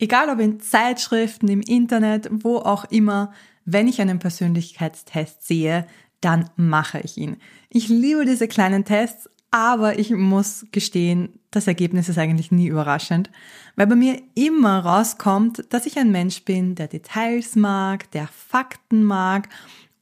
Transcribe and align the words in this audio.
Egal 0.00 0.30
ob 0.30 0.40
in 0.40 0.60
Zeitschriften, 0.60 1.46
im 1.48 1.60
Internet, 1.60 2.30
wo 2.32 2.56
auch 2.56 2.86
immer, 2.86 3.32
wenn 3.66 3.86
ich 3.86 4.00
einen 4.00 4.18
Persönlichkeitstest 4.18 5.46
sehe, 5.46 5.86
dann 6.22 6.48
mache 6.56 7.00
ich 7.00 7.18
ihn. 7.18 7.36
Ich 7.68 7.88
liebe 7.88 8.24
diese 8.24 8.48
kleinen 8.48 8.86
Tests, 8.86 9.28
aber 9.50 9.98
ich 9.98 10.10
muss 10.10 10.64
gestehen, 10.72 11.38
das 11.50 11.66
Ergebnis 11.66 12.08
ist 12.08 12.16
eigentlich 12.16 12.50
nie 12.50 12.68
überraschend, 12.68 13.30
weil 13.76 13.88
bei 13.88 13.94
mir 13.94 14.22
immer 14.34 14.78
rauskommt, 14.78 15.66
dass 15.68 15.84
ich 15.84 15.98
ein 15.98 16.10
Mensch 16.10 16.44
bin, 16.46 16.76
der 16.76 16.88
Details 16.88 17.54
mag, 17.54 18.10
der 18.12 18.26
Fakten 18.28 19.04
mag 19.04 19.50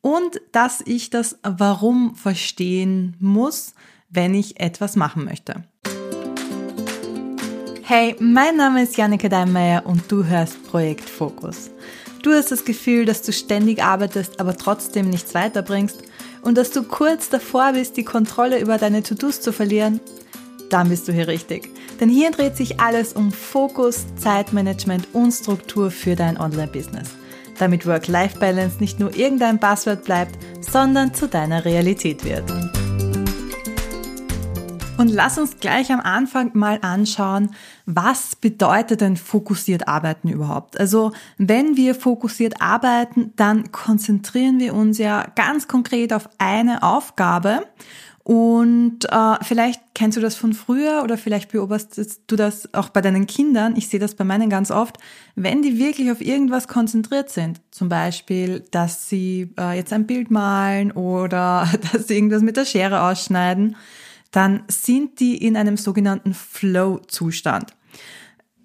und 0.01 0.41
dass 0.53 0.81
ich 0.81 1.11
das 1.11 1.41
Warum 1.43 2.15
verstehen 2.15 3.17
muss, 3.19 3.75
wenn 4.11 4.33
ich 4.33 4.61
etwas 4.61 4.95
machen 4.95 5.25
möchte. 5.25 5.65
Hey, 7.91 8.15
mein 8.21 8.59
Name 8.59 8.83
ist 8.83 8.99
Janneke 8.99 9.31
Deinmeier 9.31 9.87
und 9.87 10.13
du 10.13 10.23
hörst 10.23 10.63
Projekt 10.65 11.09
Fokus. 11.09 11.71
Du 12.23 12.33
hast 12.33 12.53
das 12.53 12.67
Gefühl, 12.67 13.07
dass 13.07 13.23
du 13.23 13.33
ständig 13.33 13.83
arbeitest, 13.83 14.41
aber 14.41 14.59
trotzdem 14.59 15.09
nichts 15.09 15.33
weiterbringst 15.35 16.03
und 16.43 16.59
dass 16.59 16.71
du 16.71 16.83
kurz 16.83 17.31
davor 17.31 17.73
bist, 17.73 17.97
die 17.97 18.05
Kontrolle 18.05 18.61
über 18.61 18.77
deine 18.77 19.03
To-Dos 19.03 19.41
zu 19.41 19.55
verlieren? 19.55 20.01
Dann 20.69 20.91
bist 20.91 21.09
du 21.09 21.13
hier 21.13 21.29
richtig. 21.29 21.71
Denn 21.99 22.11
hier 22.11 22.31
dreht 22.31 22.59
sich 22.59 22.79
alles 22.79 23.15
um 23.15 23.33
Fokus, 23.33 24.05
Zeitmanagement 24.17 25.09
und 25.15 25.33
Struktur 25.33 25.91
für 25.91 26.15
dein 26.15 26.39
Online-Business. 26.39 27.09
Damit 27.59 27.87
Work-Life-Balance 27.87 28.81
nicht 28.81 29.01
nur 29.01 29.17
irgendein 29.17 29.61
Passwort 29.61 30.05
bleibt, 30.05 30.37
sondern 30.61 31.15
zu 31.15 31.27
deiner 31.27 31.65
Realität 31.65 32.23
wird. 32.23 32.45
Und 34.99 35.15
lass 35.15 35.39
uns 35.39 35.59
gleich 35.61 35.93
am 35.93 36.01
Anfang 36.01 36.51
mal 36.55 36.81
anschauen, 36.83 37.51
was 37.87 38.35
bedeutet 38.35 39.01
denn 39.01 39.17
fokussiert 39.17 39.87
arbeiten 39.87 40.29
überhaupt? 40.29 40.79
Also 40.81 41.13
wenn 41.37 41.77
wir 41.77 41.95
fokussiert 41.95 42.61
arbeiten, 42.61 43.33
dann 43.37 43.71
konzentrieren 43.71 44.59
wir 44.59 44.75
uns 44.75 44.99
ja 44.99 45.29
ganz 45.37 45.69
konkret 45.69 46.13
auf 46.13 46.29
eine 46.39 46.83
Aufgabe. 46.83 47.63
Und 48.25 49.05
äh, 49.05 49.37
vielleicht 49.43 49.81
kennst 49.95 50.17
du 50.17 50.21
das 50.21 50.35
von 50.35 50.53
früher 50.53 51.03
oder 51.05 51.17
vielleicht 51.17 51.53
beobachtest 51.53 52.23
du 52.27 52.35
das 52.35 52.75
auch 52.75 52.89
bei 52.89 53.01
deinen 53.01 53.29
Kindern. 53.29 53.77
Ich 53.77 53.87
sehe 53.87 54.01
das 54.01 54.17
bei 54.17 54.25
meinen 54.25 54.51
ganz 54.51 54.73
oft, 54.73 54.99
wenn 55.37 55.63
die 55.63 55.79
wirklich 55.79 56.11
auf 56.11 56.21
irgendwas 56.21 56.67
konzentriert 56.67 57.31
sind. 57.31 57.61
Zum 57.71 57.89
Beispiel, 57.89 58.65
dass 58.73 59.09
sie 59.09 59.55
äh, 59.59 59.77
jetzt 59.77 59.93
ein 59.93 60.09
Bild 60.09 60.33
malen 60.33 60.91
oder 60.91 61.69
dass 61.93 62.09
sie 62.09 62.17
irgendwas 62.17 62.43
mit 62.43 62.57
der 62.57 62.65
Schere 62.65 63.03
ausschneiden 63.03 63.77
dann 64.31 64.63
sind 64.69 65.21
die 65.21 65.37
in 65.37 65.57
einem 65.57 65.77
sogenannten 65.77 66.35
Flow-Zustand. 66.35 67.75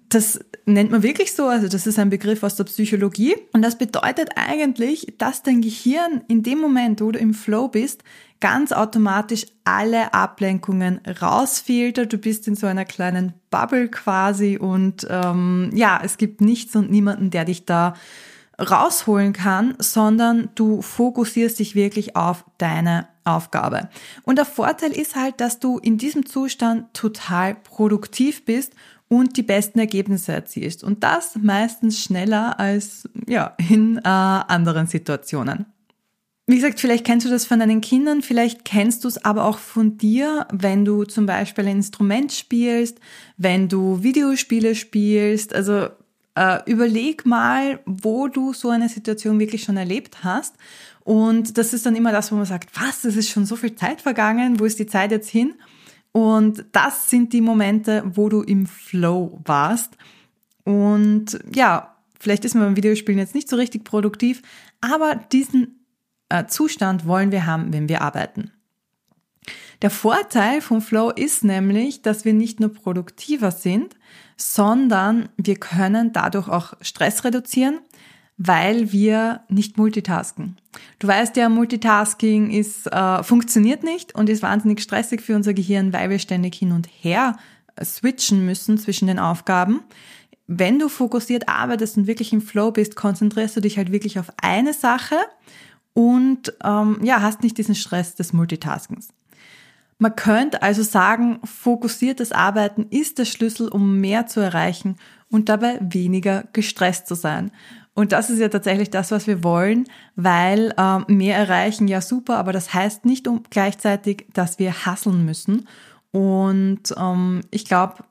Das 0.08 0.38
nennt 0.66 0.90
man 0.90 1.02
wirklich 1.02 1.32
so, 1.32 1.46
also 1.46 1.66
das 1.66 1.86
ist 1.86 1.98
ein 1.98 2.10
Begriff 2.10 2.42
aus 2.42 2.56
der 2.56 2.64
Psychologie 2.64 3.34
und 3.52 3.62
das 3.62 3.76
bedeutet 3.76 4.30
eigentlich, 4.36 5.14
dass 5.18 5.42
dein 5.42 5.60
Gehirn 5.60 6.22
in 6.28 6.42
dem 6.42 6.60
Moment, 6.60 7.00
wo 7.00 7.10
du 7.10 7.18
im 7.18 7.34
Flow 7.34 7.68
bist, 7.68 8.04
ganz 8.40 8.72
automatisch 8.72 9.46
alle 9.64 10.12
Ablenkungen 10.12 11.00
rausfiltert. 11.20 12.12
Du 12.12 12.18
bist 12.18 12.46
in 12.46 12.54
so 12.54 12.66
einer 12.66 12.84
kleinen 12.84 13.32
Bubble 13.50 13.88
quasi 13.88 14.58
und 14.58 15.06
ähm, 15.08 15.70
ja, 15.74 16.00
es 16.04 16.18
gibt 16.18 16.40
nichts 16.40 16.76
und 16.76 16.90
niemanden, 16.90 17.30
der 17.30 17.46
dich 17.46 17.64
da 17.64 17.94
rausholen 18.58 19.32
kann, 19.32 19.74
sondern 19.78 20.50
du 20.54 20.82
fokussierst 20.82 21.58
dich 21.58 21.74
wirklich 21.74 22.16
auf 22.16 22.44
deine 22.58 23.08
Aufgabe. 23.24 23.88
Und 24.22 24.36
der 24.36 24.44
Vorteil 24.44 24.92
ist 24.92 25.16
halt, 25.16 25.40
dass 25.40 25.58
du 25.58 25.78
in 25.78 25.98
diesem 25.98 26.26
Zustand 26.26 26.92
total 26.94 27.54
produktiv 27.54 28.44
bist 28.44 28.74
und 29.08 29.36
die 29.36 29.42
besten 29.42 29.78
Ergebnisse 29.78 30.32
erzielst. 30.32 30.84
Und 30.84 31.02
das 31.02 31.36
meistens 31.40 32.02
schneller 32.02 32.58
als 32.58 33.08
ja, 33.26 33.54
in 33.68 33.98
äh, 33.98 34.00
anderen 34.08 34.86
Situationen. 34.86 35.66
Wie 36.46 36.56
gesagt, 36.56 36.78
vielleicht 36.78 37.06
kennst 37.06 37.24
du 37.24 37.30
das 37.30 37.46
von 37.46 37.58
deinen 37.58 37.80
Kindern, 37.80 38.20
vielleicht 38.20 38.66
kennst 38.66 39.04
du 39.04 39.08
es 39.08 39.24
aber 39.24 39.46
auch 39.46 39.56
von 39.56 39.96
dir, 39.96 40.46
wenn 40.52 40.84
du 40.84 41.04
zum 41.04 41.24
Beispiel 41.24 41.64
ein 41.66 41.76
Instrument 41.76 42.32
spielst, 42.32 42.98
wenn 43.38 43.70
du 43.70 44.02
Videospiele 44.02 44.74
spielst. 44.74 45.54
Also 45.54 45.88
äh, 46.36 46.58
überleg 46.66 47.26
mal, 47.26 47.80
wo 47.86 48.28
du 48.28 48.52
so 48.52 48.70
eine 48.70 48.88
Situation 48.88 49.38
wirklich 49.38 49.62
schon 49.62 49.76
erlebt 49.76 50.24
hast 50.24 50.54
und 51.04 51.58
das 51.58 51.74
ist 51.74 51.84
dann 51.84 51.96
immer 51.96 52.12
das, 52.12 52.32
wo 52.32 52.36
man 52.36 52.46
sagt, 52.46 52.70
was, 52.80 53.04
es 53.04 53.16
ist 53.16 53.28
schon 53.28 53.44
so 53.44 53.56
viel 53.56 53.76
Zeit 53.76 54.00
vergangen, 54.00 54.58
wo 54.58 54.64
ist 54.64 54.78
die 54.78 54.86
Zeit 54.86 55.10
jetzt 55.10 55.28
hin? 55.28 55.54
Und 56.12 56.64
das 56.72 57.10
sind 57.10 57.32
die 57.32 57.42
Momente, 57.42 58.02
wo 58.06 58.28
du 58.28 58.42
im 58.42 58.66
Flow 58.66 59.40
warst. 59.44 59.96
Und 60.64 61.38
ja, 61.54 61.94
vielleicht 62.18 62.44
ist 62.46 62.54
man 62.54 62.64
beim 62.64 62.76
Videospielen 62.76 63.18
jetzt 63.18 63.34
nicht 63.34 63.50
so 63.50 63.56
richtig 63.56 63.84
produktiv, 63.84 64.40
aber 64.80 65.16
diesen 65.16 65.84
äh, 66.30 66.46
Zustand 66.46 67.06
wollen 67.06 67.32
wir 67.32 67.44
haben, 67.44 67.72
wenn 67.72 67.88
wir 67.88 68.00
arbeiten. 68.00 68.50
Der 69.82 69.90
Vorteil 69.90 70.62
vom 70.62 70.80
Flow 70.80 71.10
ist 71.10 71.44
nämlich, 71.44 72.00
dass 72.00 72.24
wir 72.24 72.32
nicht 72.32 72.60
nur 72.60 72.72
produktiver 72.72 73.50
sind, 73.50 73.94
sondern 74.36 75.28
wir 75.36 75.56
können 75.56 76.12
dadurch 76.12 76.48
auch 76.48 76.74
Stress 76.80 77.24
reduzieren, 77.24 77.78
weil 78.36 78.92
wir 78.92 79.42
nicht 79.48 79.78
multitasken. 79.78 80.56
Du 80.98 81.06
weißt 81.06 81.36
ja, 81.36 81.48
Multitasking 81.48 82.50
ist, 82.50 82.86
äh, 82.86 83.22
funktioniert 83.22 83.84
nicht 83.84 84.14
und 84.14 84.28
ist 84.28 84.42
wahnsinnig 84.42 84.82
stressig 84.82 85.20
für 85.20 85.36
unser 85.36 85.54
Gehirn, 85.54 85.92
weil 85.92 86.10
wir 86.10 86.18
ständig 86.18 86.56
hin 86.56 86.72
und 86.72 86.86
her 86.86 87.36
switchen 87.82 88.44
müssen 88.44 88.78
zwischen 88.78 89.06
den 89.06 89.18
Aufgaben. 89.18 89.82
Wenn 90.46 90.78
du 90.78 90.88
fokussiert 90.88 91.48
arbeitest 91.48 91.96
und 91.96 92.06
wirklich 92.06 92.32
im 92.32 92.42
Flow 92.42 92.70
bist, 92.70 92.96
konzentrierst 92.96 93.56
du 93.56 93.60
dich 93.60 93.78
halt 93.78 93.92
wirklich 93.92 94.18
auf 94.18 94.30
eine 94.42 94.74
Sache 94.74 95.16
und 95.94 96.52
ähm, 96.62 96.98
ja, 97.02 97.22
hast 97.22 97.42
nicht 97.42 97.56
diesen 97.56 97.74
Stress 97.74 98.14
des 98.14 98.32
Multitaskens. 98.32 99.08
Man 100.04 100.16
könnte 100.16 100.60
also 100.60 100.82
sagen, 100.82 101.40
fokussiertes 101.44 102.30
Arbeiten 102.30 102.88
ist 102.90 103.18
der 103.18 103.24
Schlüssel, 103.24 103.68
um 103.68 104.02
mehr 104.02 104.26
zu 104.26 104.38
erreichen 104.38 104.96
und 105.30 105.48
dabei 105.48 105.78
weniger 105.80 106.44
gestresst 106.52 107.06
zu 107.06 107.14
sein. 107.14 107.52
Und 107.94 108.12
das 108.12 108.28
ist 108.28 108.38
ja 108.38 108.50
tatsächlich 108.50 108.90
das, 108.90 109.12
was 109.12 109.26
wir 109.26 109.42
wollen, 109.42 109.84
weil 110.14 110.74
ähm, 110.76 111.06
mehr 111.08 111.38
erreichen 111.38 111.88
ja 111.88 112.02
super, 112.02 112.36
aber 112.36 112.52
das 112.52 112.74
heißt 112.74 113.06
nicht 113.06 113.26
um, 113.26 113.44
gleichzeitig, 113.48 114.26
dass 114.34 114.58
wir 114.58 114.84
hasseln 114.84 115.24
müssen. 115.24 115.66
Und 116.10 116.94
ähm, 116.98 117.40
ich 117.50 117.64
glaube, 117.64 118.04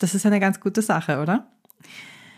das 0.00 0.16
ist 0.16 0.26
eine 0.26 0.40
ganz 0.40 0.58
gute 0.58 0.82
Sache, 0.82 1.20
oder? 1.20 1.46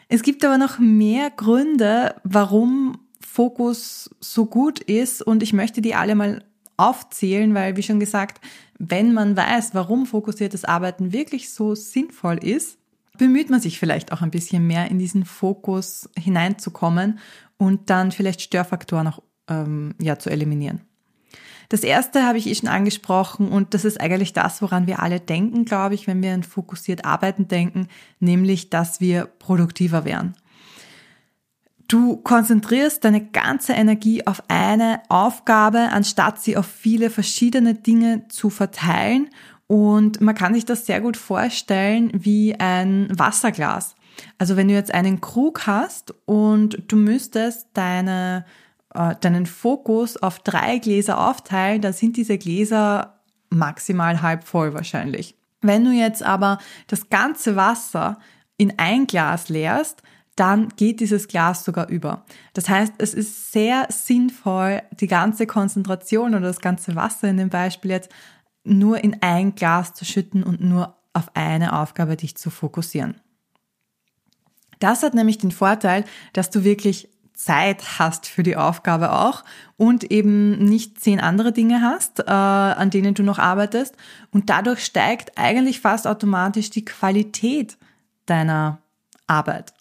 Es 0.09 0.21
gibt 0.21 0.45
aber 0.45 0.59
noch 0.59 0.79
mehr 0.79 1.31
Gründe, 1.31 2.15
warum 2.25 2.99
Fokus 3.27 4.11
so 4.21 4.45
gut 4.45 4.81
ist 4.81 5.23
und 5.23 5.43
ich 5.43 5.55
möchte 5.55 5.81
die 5.81 5.95
alle 5.95 6.15
mal 6.15 6.43
aufzählen, 6.79 7.55
weil, 7.55 7.77
wie 7.77 7.83
schon 7.83 8.01
gesagt, 8.01 8.41
wenn 8.79 9.13
man 9.13 9.37
weiß, 9.37 9.75
warum 9.75 10.07
fokussiertes 10.07 10.65
Arbeiten 10.65 11.13
wirklich 11.13 11.53
so 11.53 11.75
sinnvoll 11.75 12.39
ist, 12.39 12.79
bemüht 13.19 13.51
man 13.51 13.61
sich 13.61 13.79
vielleicht 13.79 14.13
auch 14.13 14.23
ein 14.23 14.31
bisschen 14.31 14.67
mehr 14.67 14.91
in 14.91 14.99
diesen 14.99 15.25
Fokus 15.25 16.09
hineinzukommen 16.17 17.19
und 17.59 17.91
dann 17.91 18.13
vielleicht 18.13 18.41
Störfaktoren 18.41 19.09
auch 19.09 19.23
ähm, 19.49 19.95
ja, 20.01 20.19
zu 20.19 20.31
eliminieren. 20.31 20.81
Das 21.69 21.83
erste 21.83 22.25
habe 22.25 22.39
ich 22.39 22.47
eh 22.47 22.55
schon 22.55 22.69
angesprochen 22.69 23.49
und 23.49 23.75
das 23.75 23.85
ist 23.85 24.01
eigentlich 24.01 24.33
das, 24.33 24.63
woran 24.63 24.87
wir 24.87 25.03
alle 25.03 25.21
denken, 25.21 25.67
glaube 25.67 25.95
ich, 25.95 26.07
wenn 26.07 26.23
wir 26.23 26.33
an 26.33 26.43
fokussiert 26.43 27.05
Arbeiten 27.05 27.47
denken, 27.47 27.89
nämlich, 28.21 28.71
dass 28.71 29.01
wir 29.01 29.27
produktiver 29.27 30.07
werden. 30.07 30.35
Du 31.89 32.19
konzentrierst 32.19 33.03
deine 33.05 33.25
ganze 33.25 33.73
Energie 33.73 34.27
auf 34.27 34.43
eine 34.49 35.01
Aufgabe, 35.09 35.89
anstatt 35.91 36.39
sie 36.39 36.59
auf 36.59 36.67
viele 36.67 37.09
verschiedene 37.09 37.75
Dinge 37.75 38.29
zu 38.29 38.51
verteilen 38.51 39.31
und 39.69 40.21
man 40.21 40.35
kann 40.35 40.55
sich 40.55 40.65
das 40.65 40.87
sehr 40.87 41.01
gut 41.01 41.17
vorstellen 41.17 42.11
wie 42.15 42.59
ein 42.59 43.09
Wasserglas. 43.11 43.95
Also 44.39 44.57
wenn 44.57 44.69
du 44.69 44.75
jetzt 44.75 44.93
einen 44.93 45.21
Krug 45.21 45.67
hast 45.67 46.15
und 46.27 46.83
du 46.89 46.97
müsstest 46.97 47.69
deine, 47.75 48.45
äh, 48.95 49.15
deinen 49.21 49.47
Fokus 49.47 50.17
auf 50.17 50.41
drei 50.41 50.79
Gläser 50.79 51.19
aufteilen, 51.19 51.81
dann 51.81 51.93
sind 51.93 52.17
diese 52.17 52.37
Gläser 52.37 53.21
maximal 53.51 54.21
halb 54.21 54.45
voll 54.45 54.75
wahrscheinlich. 54.75 55.37
Wenn 55.61 55.85
du 55.85 55.91
jetzt 55.91 56.23
aber 56.23 56.59
das 56.87 57.09
ganze 57.09 57.57
Wasser 57.57 58.19
in 58.57 58.75
ein 58.79 59.07
Glas 59.07 59.49
leerst, 59.49 60.03
dann 60.39 60.69
geht 60.77 61.01
dieses 61.01 61.29
Glas 61.29 61.65
sogar 61.65 61.89
über. 61.89 62.25
Das 62.53 62.69
heißt, 62.69 62.95
es 62.99 63.15
ist 63.15 63.53
sehr 63.53 63.87
sinnvoll, 63.91 64.83
die 65.01 65.07
ganze 65.07 65.47
Konzentration 65.47 66.35
oder 66.35 66.47
das 66.47 66.61
ganze 66.61 66.95
Wasser 66.95 67.29
in 67.29 67.37
dem 67.37 67.51
Beispiel 67.51 67.91
jetzt 67.91 68.11
nur 68.65 69.03
in 69.03 69.23
ein 69.23 69.55
Glas 69.55 69.95
zu 69.95 70.05
schütten 70.05 70.43
und 70.43 70.61
nur 70.61 70.97
auf 71.13 71.31
eine 71.35 71.79
Aufgabe 71.79 72.17
dich 72.17 72.37
zu 72.37 72.51
fokussieren. 72.51 73.21
Das 74.79 75.03
hat 75.03 75.15
nämlich 75.15 75.39
den 75.39 75.51
Vorteil, 75.51 76.05
dass 76.33 76.51
du 76.51 76.63
wirklich 76.63 77.09
Zeit 77.35 77.99
hast 77.99 78.27
für 78.27 78.43
die 78.43 78.57
Aufgabe 78.57 79.13
auch 79.13 79.45
und 79.77 80.11
eben 80.11 80.59
nicht 80.65 81.01
zehn 81.01 81.21
andere 81.21 81.53
Dinge 81.53 81.83
hast, 81.83 82.21
äh, 82.21 82.33
an 82.33 82.91
denen 82.91 83.15
du 83.15 83.23
noch 83.23 83.39
arbeitest. 83.39 83.97
Und 84.33 84.51
dadurch 84.51 84.85
steigt 84.85 85.39
eigentlich 85.39 85.81
fast 85.81 86.07
automatisch 86.07 86.71
die 86.71 86.85
Qualität 86.85 87.79
deiner 88.27 88.79
Arbeit. 89.29 89.73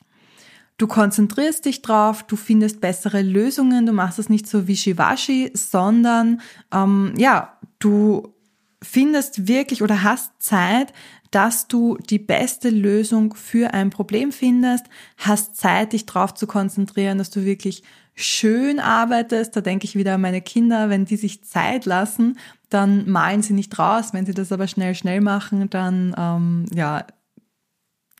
Du 0.77 0.85
konzentrierst 0.85 1.65
dich 1.65 1.81
drauf, 1.81 2.23
du 2.23 2.35
findest 2.35 2.81
bessere 2.81 3.23
Lösungen, 3.23 3.87
du 3.87 3.93
machst 3.93 4.19
es 4.19 4.29
nicht 4.29 4.47
so 4.47 4.67
wischiwaschi, 4.67 5.51
sondern 5.55 6.41
ähm, 6.71 7.13
ja, 7.17 7.57
du 7.79 8.33
findest 8.83 9.47
wirklich 9.47 9.81
oder 9.81 10.03
hast 10.03 10.31
Zeit, 10.39 10.93
dass 11.31 11.67
du 11.67 11.97
die 11.97 12.19
beste 12.19 12.69
Lösung 12.69 13.33
für 13.33 13.73
ein 13.73 13.89
Problem 13.89 14.31
findest, 14.31 14.85
hast 15.17 15.57
Zeit, 15.57 15.93
dich 15.93 16.05
darauf 16.05 16.35
zu 16.35 16.45
konzentrieren, 16.47 17.17
dass 17.17 17.31
du 17.31 17.43
wirklich 17.43 17.83
schön 18.13 18.79
arbeitest. 18.79 19.55
Da 19.55 19.61
denke 19.61 19.85
ich 19.85 19.95
wieder 19.95 20.15
an 20.15 20.21
meine 20.21 20.41
Kinder, 20.41 20.89
wenn 20.89 21.05
die 21.05 21.17
sich 21.17 21.43
Zeit 21.43 21.85
lassen, 21.85 22.37
dann 22.69 23.09
malen 23.09 23.41
sie 23.41 23.53
nicht 23.53 23.77
raus. 23.77 24.09
Wenn 24.13 24.25
sie 24.25 24.33
das 24.33 24.51
aber 24.51 24.67
schnell, 24.67 24.95
schnell 24.95 25.21
machen, 25.21 25.69
dann 25.69 26.15
ähm, 26.17 26.65
ja, 26.73 27.05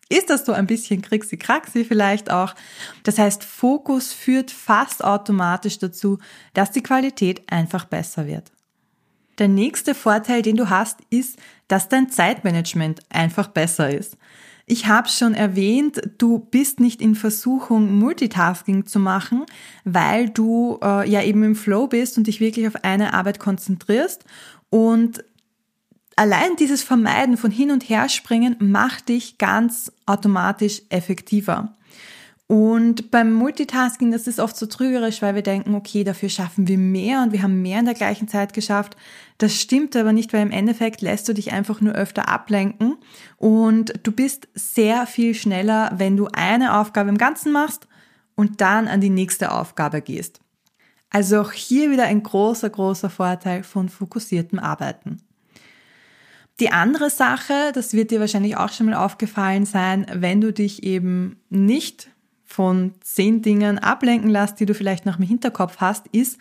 ist 0.10 0.30
das 0.30 0.46
so 0.46 0.54
ein 0.54 0.68
bisschen 0.68 1.02
krixi-kraxi 1.02 1.84
vielleicht 1.84 2.32
auch. 2.32 2.56
Das 3.04 3.18
heißt, 3.18 3.44
Fokus 3.44 4.14
führt 4.14 4.52
fast 4.52 5.04
automatisch 5.04 5.80
dazu, 5.80 6.20
dass 6.54 6.72
die 6.72 6.84
Qualität 6.84 7.42
einfach 7.52 7.86
besser 7.86 8.28
wird. 8.28 8.52
Der 9.38 9.48
nächste 9.48 9.94
Vorteil, 9.94 10.42
den 10.42 10.56
du 10.56 10.70
hast, 10.70 11.00
ist, 11.10 11.38
dass 11.68 11.90
dein 11.90 12.10
Zeitmanagement 12.10 13.02
einfach 13.10 13.48
besser 13.48 13.90
ist. 13.90 14.18
Ich 14.70 14.88
habe 14.88 15.08
schon 15.08 15.34
erwähnt, 15.34 16.02
du 16.18 16.40
bist 16.40 16.82
nicht 16.82 17.02
in 17.02 17.16
Versuchung, 17.16 17.98
Multitasking 18.00 18.86
zu 18.86 19.00
machen, 19.00 19.46
weil 19.86 20.30
du 20.30 20.78
äh, 20.84 21.10
ja 21.10 21.22
eben 21.24 21.44
im 21.44 21.56
Flow 21.56 21.88
bist 21.88 22.18
und 22.18 22.28
dich 22.28 22.42
wirklich 22.42 22.68
auf 22.68 22.84
eine 22.84 23.14
Arbeit 23.14 23.40
konzentrierst. 23.40 24.26
Und 24.70 25.24
allein 26.18 26.58
dieses 26.58 26.84
Vermeiden 26.84 27.38
von 27.38 27.52
hin 27.52 27.72
und 27.72 27.88
her 27.88 28.10
springen 28.10 28.58
macht 28.60 29.08
dich 29.08 29.38
ganz 29.38 29.92
automatisch 30.06 30.82
effektiver. 30.90 31.74
Und 32.48 33.12
beim 33.12 33.34
Multitasking, 33.34 34.12
das 34.12 34.26
ist 34.26 34.40
oft 34.40 34.56
so 34.56 34.68
trügerisch, 34.68 35.22
weil 35.22 35.36
wir 35.36 35.42
denken, 35.42 35.76
okay, 35.76 36.06
dafür 36.06 36.30
schaffen 36.30 36.70
wir 36.70 36.78
mehr 36.78 37.22
und 37.22 37.34
wir 37.34 37.44
haben 37.44 37.62
mehr 37.62 37.80
in 37.80 37.86
der 37.86 37.94
gleichen 37.94 38.30
Zeit 38.30 38.54
geschafft. 38.54 38.96
Das 39.38 39.60
stimmt 39.60 39.98
aber 39.98 40.14
nicht, 40.14 40.32
weil 40.32 40.44
im 40.44 40.52
Endeffekt 40.52 41.02
lässt 41.02 41.28
du 41.28 41.34
dich 41.34 41.52
einfach 41.52 41.82
nur 41.82 41.94
öfter 41.94 42.30
ablenken 42.30 42.96
und 43.36 43.94
du 44.04 44.14
bist 44.14 44.48
sehr 44.54 45.08
viel 45.08 45.36
schneller, 45.36 45.92
wenn 45.98 46.16
du 46.16 46.30
eine 46.32 46.80
Aufgabe 46.80 47.10
im 47.10 47.18
Ganzen 47.18 47.52
machst 47.52 47.86
und 48.36 48.62
dann 48.62 48.88
an 48.88 49.02
die 49.02 49.10
nächste 49.10 49.52
Aufgabe 49.52 50.02
gehst. 50.02 50.40
Also 51.10 51.42
auch 51.42 51.52
hier 51.52 51.92
wieder 51.92 52.06
ein 52.06 52.24
großer, 52.24 52.70
großer 52.70 53.10
Vorteil 53.10 53.64
von 53.64 53.90
fokussiertem 53.90 54.60
Arbeiten. 54.60 55.22
Die 56.60 56.72
andere 56.72 57.10
Sache, 57.10 57.72
das 57.74 57.94
wird 57.94 58.10
dir 58.10 58.20
wahrscheinlich 58.20 58.58
auch 58.58 58.72
schon 58.72 58.88
mal 58.88 58.96
aufgefallen 58.96 59.66
sein, 59.66 60.08
wenn 60.12 60.42
du 60.42 60.52
dich 60.52 60.84
eben 60.84 61.40
nicht 61.50 62.10
von 62.46 62.94
zehn 63.02 63.42
Dingen 63.42 63.78
ablenken 63.78 64.30
lässt, 64.30 64.60
die 64.60 64.66
du 64.66 64.74
vielleicht 64.74 65.06
noch 65.06 65.20
im 65.20 65.26
Hinterkopf 65.26 65.78
hast, 65.78 66.08
ist, 66.08 66.40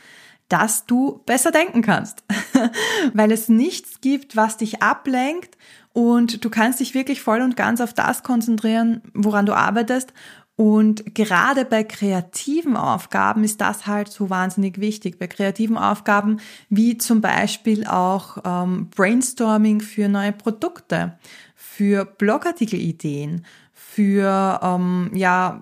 dass 0.49 0.87
du 0.87 1.21
besser 1.27 1.51
denken 1.51 1.83
kannst. 1.83 2.25
Weil 3.13 3.33
es 3.33 3.49
nichts 3.49 4.01
gibt, 4.01 4.37
was 4.37 4.57
dich 4.57 4.83
ablenkt 4.83 5.59
und 5.93 6.45
du 6.45 6.51
kannst 6.51 6.81
dich 6.81 6.95
wirklich 6.95 7.21
voll 7.21 7.41
und 7.43 7.57
ganz 7.57 7.81
auf 7.81 7.93
das 7.93 8.23
konzentrieren, 8.23 9.03
woran 9.13 9.47
du 9.47 9.55
arbeitest. 9.55 10.13
Und 10.57 11.15
gerade 11.15 11.67
bei 11.67 11.85
kreativen 11.85 12.79
Aufgaben 12.79 13.45
ist 13.45 13.61
das 13.61 13.87
halt 13.87 14.09
so 14.09 14.31
wahnsinnig 14.31 14.81
wichtig. 14.81 15.19
Bei 15.19 15.27
kreativen 15.27 15.77
Aufgaben 15.77 16.41
wie 16.71 16.97
zum 16.97 17.21
Beispiel 17.21 17.87
auch 17.87 18.39
ähm, 18.45 18.89
Brainstorming 18.89 19.83
für 19.83 20.09
neue 20.09 20.33
Produkte, 20.33 21.19
für 21.55 22.07
Blogartikelideen, 22.07 23.45
für 23.75 24.61
ähm, 24.63 25.11
ja 25.13 25.61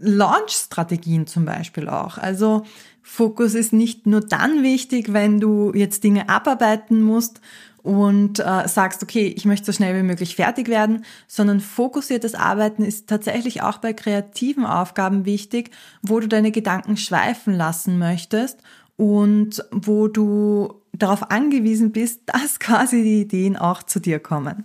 Launch-Strategien 0.00 1.26
zum 1.26 1.46
Beispiel 1.46 1.88
auch. 1.88 2.18
Also 2.18 2.64
Fokus 3.00 3.54
ist 3.54 3.72
nicht 3.72 4.06
nur 4.06 4.20
dann 4.20 4.62
wichtig, 4.62 5.14
wenn 5.14 5.40
du 5.40 5.72
jetzt 5.74 6.04
Dinge 6.04 6.28
abarbeiten 6.28 7.00
musst 7.00 7.40
und 7.84 8.40
äh, 8.40 8.66
sagst, 8.66 9.02
okay, 9.02 9.26
ich 9.36 9.44
möchte 9.44 9.66
so 9.66 9.72
schnell 9.72 9.94
wie 9.94 10.06
möglich 10.06 10.36
fertig 10.36 10.68
werden, 10.68 11.04
sondern 11.28 11.60
fokussiertes 11.60 12.34
Arbeiten 12.34 12.82
ist 12.82 13.08
tatsächlich 13.08 13.60
auch 13.60 13.76
bei 13.76 13.92
kreativen 13.92 14.64
Aufgaben 14.64 15.26
wichtig, 15.26 15.70
wo 16.00 16.18
du 16.18 16.26
deine 16.26 16.50
Gedanken 16.50 16.96
schweifen 16.96 17.52
lassen 17.54 17.98
möchtest 17.98 18.60
und 18.96 19.62
wo 19.70 20.08
du 20.08 20.80
darauf 20.94 21.30
angewiesen 21.30 21.92
bist, 21.92 22.22
dass 22.26 22.58
quasi 22.58 23.02
die 23.02 23.20
Ideen 23.20 23.56
auch 23.56 23.82
zu 23.82 24.00
dir 24.00 24.18
kommen. 24.18 24.64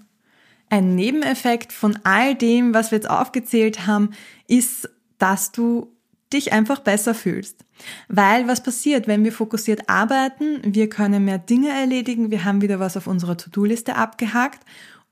Ein 0.70 0.96
Nebeneffekt 0.96 1.74
von 1.74 2.00
all 2.06 2.36
dem, 2.36 2.74
was 2.74 2.92
wir 2.92 3.00
jetzt 3.00 3.10
aufgezählt 3.10 3.86
haben, 3.86 4.12
ist 4.48 4.90
dass 5.18 5.52
du 5.52 5.92
dich 6.34 6.54
einfach 6.54 6.80
besser 6.80 7.14
fühlst. 7.14 7.66
Weil 8.08 8.48
was 8.48 8.62
passiert, 8.62 9.08
wenn 9.08 9.24
wir 9.24 9.32
fokussiert 9.32 9.90
arbeiten? 9.90 10.60
Wir 10.64 10.90
können 10.90 11.26
mehr 11.26 11.40
Dinge 11.40 11.70
erledigen, 11.70 12.32
wir 12.32 12.44
haben 12.44 12.62
wieder 12.62 12.80
was 12.80 12.98
auf 12.98 13.08
unserer 13.08 13.38
To-Do-Liste 13.38 13.96
abgehakt 13.96 14.66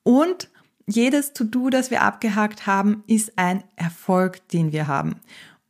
und 0.03 0.49
jedes 0.87 1.33
To-Do, 1.33 1.69
das 1.69 1.91
wir 1.91 2.01
abgehakt 2.01 2.65
haben, 2.65 3.03
ist 3.07 3.33
ein 3.37 3.63
Erfolg, 3.75 4.47
den 4.49 4.71
wir 4.71 4.87
haben. 4.87 5.19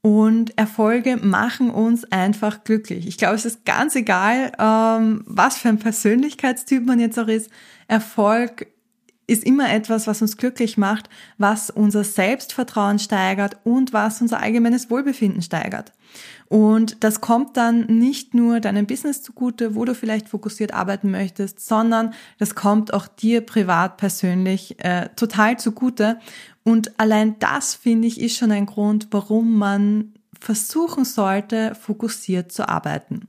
Und 0.01 0.57
Erfolge 0.57 1.17
machen 1.17 1.71
uns 1.71 2.05
einfach 2.11 2.63
glücklich. 2.63 3.07
Ich 3.07 3.17
glaube, 3.17 3.35
es 3.35 3.45
ist 3.45 3.65
ganz 3.65 3.95
egal, 3.95 4.51
ähm, 4.59 5.23
was 5.25 5.57
für 5.57 5.69
ein 5.69 5.79
Persönlichkeitstyp 5.79 6.85
man 6.85 6.99
jetzt 6.99 7.17
auch 7.17 7.27
ist. 7.27 7.49
Erfolg 7.87 8.67
ist 9.27 9.43
immer 9.43 9.71
etwas, 9.71 10.07
was 10.07 10.21
uns 10.21 10.37
glücklich 10.37 10.77
macht, 10.77 11.09
was 11.37 11.69
unser 11.69 12.03
Selbstvertrauen 12.05 12.97
steigert 12.97 13.57
und 13.65 13.91
was 13.91 14.21
unser 14.21 14.39
allgemeines 14.39 14.89
Wohlbefinden 14.89 15.41
steigert. 15.41 15.91
Und 16.47 17.03
das 17.03 17.19
kommt 17.19 17.57
dann 17.57 17.81
nicht 17.87 18.33
nur 18.33 18.61
deinem 18.61 18.87
Business 18.87 19.21
zugute, 19.21 19.75
wo 19.75 19.83
du 19.83 19.93
vielleicht 19.93 20.29
fokussiert 20.29 20.73
arbeiten 20.73 21.11
möchtest, 21.11 21.59
sondern 21.59 22.13
das 22.39 22.55
kommt 22.55 22.93
auch 22.93 23.07
dir 23.07 23.41
privat 23.41 23.97
persönlich 23.97 24.81
äh, 24.83 25.09
total 25.17 25.59
zugute. 25.59 26.19
Und 26.63 26.97
allein 26.97 27.37
das, 27.39 27.75
finde 27.75 28.07
ich, 28.07 28.21
ist 28.21 28.37
schon 28.37 28.51
ein 28.51 28.65
Grund, 28.65 29.07
warum 29.11 29.57
man 29.57 30.13
versuchen 30.39 31.03
sollte, 31.03 31.75
fokussiert 31.75 32.51
zu 32.51 32.69
arbeiten. 32.69 33.27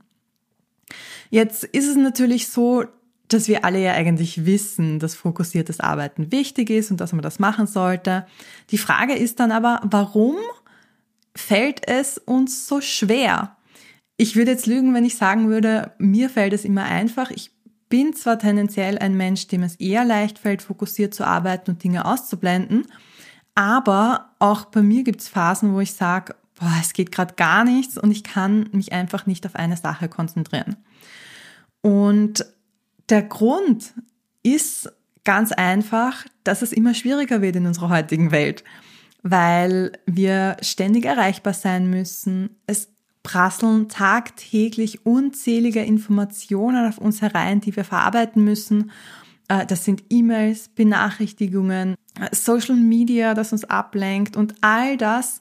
Jetzt 1.30 1.64
ist 1.64 1.88
es 1.88 1.96
natürlich 1.96 2.48
so, 2.48 2.84
dass 3.28 3.48
wir 3.48 3.64
alle 3.64 3.82
ja 3.82 3.92
eigentlich 3.92 4.46
wissen, 4.46 4.98
dass 4.98 5.14
fokussiertes 5.14 5.80
Arbeiten 5.80 6.32
wichtig 6.32 6.70
ist 6.70 6.90
und 6.90 7.00
dass 7.00 7.12
man 7.12 7.22
das 7.22 7.38
machen 7.38 7.66
sollte. 7.66 8.26
Die 8.70 8.78
Frage 8.78 9.14
ist 9.14 9.40
dann 9.40 9.52
aber, 9.52 9.80
warum 9.84 10.36
fällt 11.34 11.86
es 11.86 12.18
uns 12.18 12.66
so 12.66 12.80
schwer? 12.80 13.56
Ich 14.16 14.34
würde 14.34 14.50
jetzt 14.52 14.66
lügen, 14.66 14.94
wenn 14.94 15.04
ich 15.04 15.16
sagen 15.16 15.48
würde, 15.48 15.92
mir 15.98 16.30
fällt 16.30 16.52
es 16.52 16.64
immer 16.64 16.84
einfach. 16.84 17.30
Ich 17.30 17.52
bin 17.88 18.14
zwar 18.14 18.38
tendenziell 18.38 18.98
ein 18.98 19.16
Mensch, 19.16 19.46
dem 19.46 19.62
es 19.62 19.76
eher 19.76 20.04
leicht 20.04 20.38
fällt, 20.38 20.62
fokussiert 20.62 21.14
zu 21.14 21.24
arbeiten 21.24 21.70
und 21.70 21.84
Dinge 21.84 22.04
auszublenden, 22.04 22.86
aber 23.54 24.30
auch 24.38 24.66
bei 24.66 24.82
mir 24.82 25.02
gibt 25.02 25.20
es 25.20 25.28
Phasen, 25.28 25.74
wo 25.74 25.80
ich 25.80 25.92
sage, 25.94 26.36
boah, 26.54 26.72
es 26.80 26.92
geht 26.92 27.10
gerade 27.10 27.34
gar 27.34 27.64
nichts 27.64 27.98
und 27.98 28.10
ich 28.10 28.22
kann 28.22 28.68
mich 28.72 28.92
einfach 28.92 29.26
nicht 29.26 29.46
auf 29.46 29.56
eine 29.56 29.76
Sache 29.76 30.08
konzentrieren. 30.08 30.76
Und 31.80 32.46
der 33.08 33.22
Grund 33.22 33.94
ist 34.42 34.90
ganz 35.24 35.52
einfach, 35.52 36.24
dass 36.44 36.62
es 36.62 36.72
immer 36.72 36.94
schwieriger 36.94 37.42
wird 37.42 37.56
in 37.56 37.66
unserer 37.66 37.90
heutigen 37.90 38.30
Welt, 38.30 38.64
weil 39.22 39.92
wir 40.06 40.56
ständig 40.62 41.04
erreichbar 41.04 41.52
sein 41.52 41.90
müssen. 41.90 42.56
Es 42.66 42.88
prasseln 43.22 43.88
tagtäglich 43.88 45.04
unzählige 45.04 45.82
Informationen 45.82 46.88
auf 46.88 46.98
uns 46.98 47.20
herein, 47.20 47.60
die 47.60 47.76
wir 47.76 47.84
verarbeiten 47.84 48.42
müssen. 48.42 48.90
Äh, 49.48 49.66
das 49.66 49.84
sind 49.84 50.04
E-Mails, 50.08 50.68
Benachrichtigungen, 50.68 51.94
Social 52.32 52.76
Media, 52.76 53.34
das 53.34 53.52
uns 53.52 53.64
ablenkt 53.64 54.36
und 54.36 54.54
all 54.60 54.96
das 54.96 55.40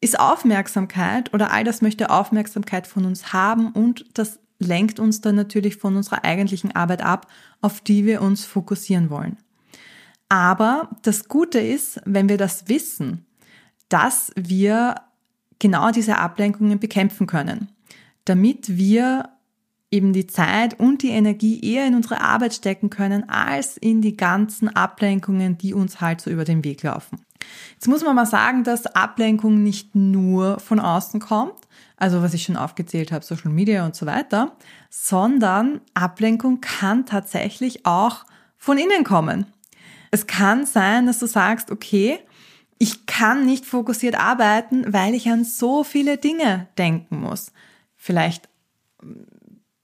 ist 0.00 0.18
Aufmerksamkeit 0.18 1.34
oder 1.34 1.52
all 1.52 1.62
das 1.62 1.82
möchte 1.82 2.08
Aufmerksamkeit 2.08 2.86
von 2.86 3.04
uns 3.04 3.34
haben 3.34 3.70
und 3.72 4.06
das 4.14 4.38
lenkt 4.60 5.00
uns 5.00 5.20
dann 5.20 5.34
natürlich 5.34 5.76
von 5.76 5.96
unserer 5.96 6.24
eigentlichen 6.24 6.76
Arbeit 6.76 7.02
ab, 7.02 7.26
auf 7.60 7.80
die 7.80 8.06
wir 8.06 8.22
uns 8.22 8.44
fokussieren 8.44 9.10
wollen. 9.10 9.38
Aber 10.28 10.90
das 11.02 11.26
Gute 11.26 11.58
ist, 11.58 12.00
wenn 12.04 12.28
wir 12.28 12.38
das 12.38 12.68
wissen, 12.68 13.26
dass 13.88 14.30
wir 14.36 14.94
genau 15.58 15.90
diese 15.90 16.18
Ablenkungen 16.18 16.78
bekämpfen 16.78 17.26
können, 17.26 17.68
damit 18.24 18.76
wir 18.76 19.30
eben 19.90 20.12
die 20.12 20.28
Zeit 20.28 20.78
und 20.78 21.02
die 21.02 21.10
Energie 21.10 21.60
eher 21.60 21.86
in 21.86 21.96
unsere 21.96 22.20
Arbeit 22.20 22.54
stecken 22.54 22.90
können, 22.90 23.28
als 23.28 23.76
in 23.76 24.02
die 24.02 24.16
ganzen 24.16 24.68
Ablenkungen, 24.68 25.58
die 25.58 25.74
uns 25.74 26.00
halt 26.00 26.20
so 26.20 26.30
über 26.30 26.44
den 26.44 26.62
Weg 26.62 26.84
laufen. 26.84 27.20
Jetzt 27.72 27.88
muss 27.88 28.04
man 28.04 28.14
mal 28.14 28.26
sagen, 28.26 28.64
dass 28.64 28.86
Ablenkung 28.86 29.62
nicht 29.62 29.94
nur 29.94 30.60
von 30.60 30.80
außen 30.80 31.20
kommt, 31.20 31.54
also 31.96 32.22
was 32.22 32.34
ich 32.34 32.42
schon 32.42 32.56
aufgezählt 32.56 33.12
habe, 33.12 33.24
Social 33.24 33.50
Media 33.50 33.84
und 33.84 33.94
so 33.94 34.06
weiter, 34.06 34.56
sondern 34.88 35.80
Ablenkung 35.94 36.60
kann 36.60 37.06
tatsächlich 37.06 37.86
auch 37.86 38.24
von 38.56 38.78
innen 38.78 39.04
kommen. 39.04 39.46
Es 40.10 40.26
kann 40.26 40.66
sein, 40.66 41.06
dass 41.06 41.18
du 41.18 41.26
sagst, 41.26 41.70
okay, 41.70 42.18
ich 42.78 43.06
kann 43.06 43.44
nicht 43.44 43.66
fokussiert 43.66 44.18
arbeiten, 44.18 44.92
weil 44.92 45.14
ich 45.14 45.28
an 45.30 45.44
so 45.44 45.84
viele 45.84 46.16
Dinge 46.16 46.68
denken 46.78 47.20
muss. 47.20 47.52
Vielleicht 47.96 48.48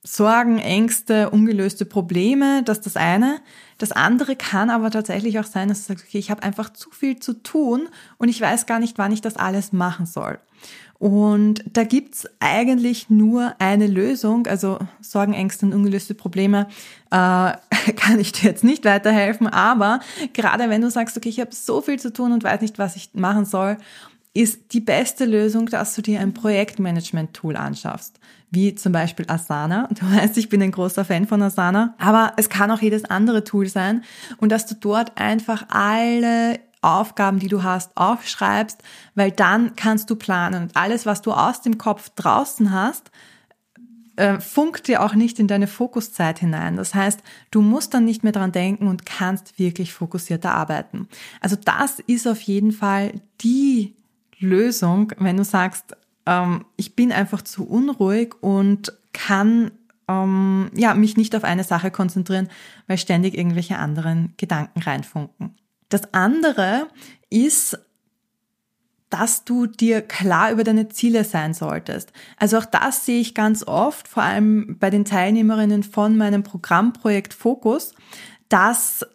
Sorgen, 0.03 0.57
Ängste, 0.57 1.29
ungelöste 1.29 1.85
Probleme, 1.85 2.63
das 2.63 2.79
ist 2.79 2.85
das 2.85 2.97
eine. 2.97 3.41
Das 3.77 3.91
andere 3.91 4.35
kann 4.35 4.69
aber 4.69 4.89
tatsächlich 4.91 5.39
auch 5.39 5.45
sein, 5.45 5.69
dass 5.69 5.81
du 5.81 5.93
sagst, 5.93 6.05
okay, 6.07 6.17
ich 6.17 6.31
habe 6.31 6.43
einfach 6.43 6.71
zu 6.71 6.89
viel 6.89 7.19
zu 7.19 7.33
tun 7.33 7.89
und 8.17 8.29
ich 8.29 8.41
weiß 8.41 8.65
gar 8.65 8.79
nicht, 8.79 8.97
wann 8.97 9.11
ich 9.11 9.21
das 9.21 9.37
alles 9.37 9.71
machen 9.71 10.05
soll. 10.05 10.39
Und 10.99 11.63
da 11.71 11.83
gibt's 11.83 12.27
eigentlich 12.39 13.09
nur 13.11 13.53
eine 13.59 13.85
Lösung, 13.85 14.47
also 14.47 14.79
Sorgen, 14.99 15.33
Ängste 15.33 15.67
und 15.67 15.73
ungelöste 15.73 16.15
Probleme 16.15 16.67
äh, 17.11 17.53
kann 17.95 18.19
ich 18.19 18.31
dir 18.31 18.49
jetzt 18.49 18.63
nicht 18.63 18.83
weiterhelfen, 18.83 19.47
aber 19.47 19.99
gerade 20.33 20.69
wenn 20.69 20.81
du 20.81 20.89
sagst, 20.89 21.15
okay, 21.15 21.29
ich 21.29 21.39
habe 21.39 21.53
so 21.53 21.81
viel 21.81 21.99
zu 21.99 22.11
tun 22.11 22.31
und 22.31 22.43
weiß 22.43 22.61
nicht, 22.61 22.79
was 22.79 22.95
ich 22.95 23.11
machen 23.13 23.45
soll, 23.45 23.77
ist 24.33 24.73
die 24.73 24.81
beste 24.81 25.25
Lösung, 25.25 25.67
dass 25.67 25.95
du 25.95 26.01
dir 26.01 26.19
ein 26.19 26.33
Projektmanagement-Tool 26.33 27.55
anschaffst, 27.55 28.19
wie 28.49 28.75
zum 28.75 28.91
Beispiel 28.91 29.25
Asana. 29.27 29.87
Du 29.91 30.05
weißt, 30.15 30.37
ich 30.37 30.49
bin 30.49 30.61
ein 30.61 30.71
großer 30.71 31.05
Fan 31.05 31.27
von 31.27 31.41
Asana, 31.41 31.95
aber 31.99 32.33
es 32.37 32.49
kann 32.49 32.71
auch 32.71 32.81
jedes 32.81 33.05
andere 33.05 33.43
Tool 33.43 33.67
sein 33.67 34.03
und 34.37 34.51
dass 34.51 34.65
du 34.65 34.75
dort 34.75 35.17
einfach 35.17 35.65
alle 35.69 36.59
Aufgaben, 36.81 37.39
die 37.39 37.47
du 37.47 37.63
hast, 37.63 37.95
aufschreibst, 37.97 38.81
weil 39.15 39.31
dann 39.31 39.75
kannst 39.75 40.09
du 40.09 40.15
planen 40.15 40.63
und 40.63 40.77
alles, 40.77 41.05
was 41.05 41.21
du 41.21 41.31
aus 41.31 41.61
dem 41.61 41.77
Kopf 41.77 42.09
draußen 42.15 42.71
hast, 42.71 43.11
äh, 44.15 44.39
funkt 44.39 44.87
dir 44.87 45.03
auch 45.03 45.13
nicht 45.13 45.39
in 45.39 45.47
deine 45.47 45.67
Fokuszeit 45.67 46.39
hinein. 46.39 46.75
Das 46.75 46.95
heißt, 46.95 47.19
du 47.51 47.61
musst 47.61 47.93
dann 47.93 48.05
nicht 48.05 48.23
mehr 48.23 48.31
dran 48.31 48.51
denken 48.51 48.87
und 48.87 49.05
kannst 49.05 49.59
wirklich 49.59 49.93
fokussierter 49.93 50.53
arbeiten. 50.53 51.07
Also 51.39 51.55
das 51.55 51.99
ist 51.99 52.27
auf 52.27 52.41
jeden 52.41 52.71
Fall 52.71 53.21
die 53.41 53.95
Lösung, 54.39 55.13
wenn 55.17 55.37
du 55.37 55.43
sagst, 55.43 55.95
ähm, 56.27 56.65
ich 56.75 56.95
bin 56.95 57.11
einfach 57.11 57.41
zu 57.41 57.67
unruhig 57.67 58.35
und 58.41 58.93
kann 59.13 59.71
ähm, 60.07 60.69
ja, 60.75 60.93
mich 60.93 61.17
nicht 61.17 61.35
auf 61.35 61.43
eine 61.43 61.63
Sache 61.63 61.89
konzentrieren, 61.89 62.49
weil 62.85 62.97
ständig 62.97 63.35
irgendwelche 63.35 63.79
anderen 63.79 64.33
Gedanken 64.37 64.79
reinfunken. 64.79 65.55
Das 65.89 66.13
andere 66.13 66.87
ist, 67.29 67.79
dass 69.09 69.45
du 69.45 69.67
dir 69.67 70.01
klar 70.01 70.51
über 70.51 70.65
deine 70.65 70.89
Ziele 70.89 71.23
sein 71.23 71.53
solltest. 71.53 72.11
Also 72.37 72.57
auch 72.57 72.65
das 72.65 73.05
sehe 73.05 73.21
ich 73.21 73.33
ganz 73.33 73.65
oft, 73.65 74.07
vor 74.07 74.23
allem 74.23 74.77
bei 74.79 74.89
den 74.89 75.05
Teilnehmerinnen 75.05 75.83
von 75.83 76.17
meinem 76.17 76.43
Programmprojekt 76.43 77.33
Fokus, 77.33 77.93
dass 78.49 79.05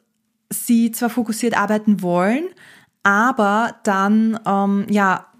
sie 0.48 0.92
zwar 0.92 1.10
fokussiert 1.10 1.56
arbeiten 1.56 2.00
wollen, 2.00 2.44
aber 3.02 3.76
dann 3.82 4.38
ähm, 4.46 4.86
ja 4.88 5.31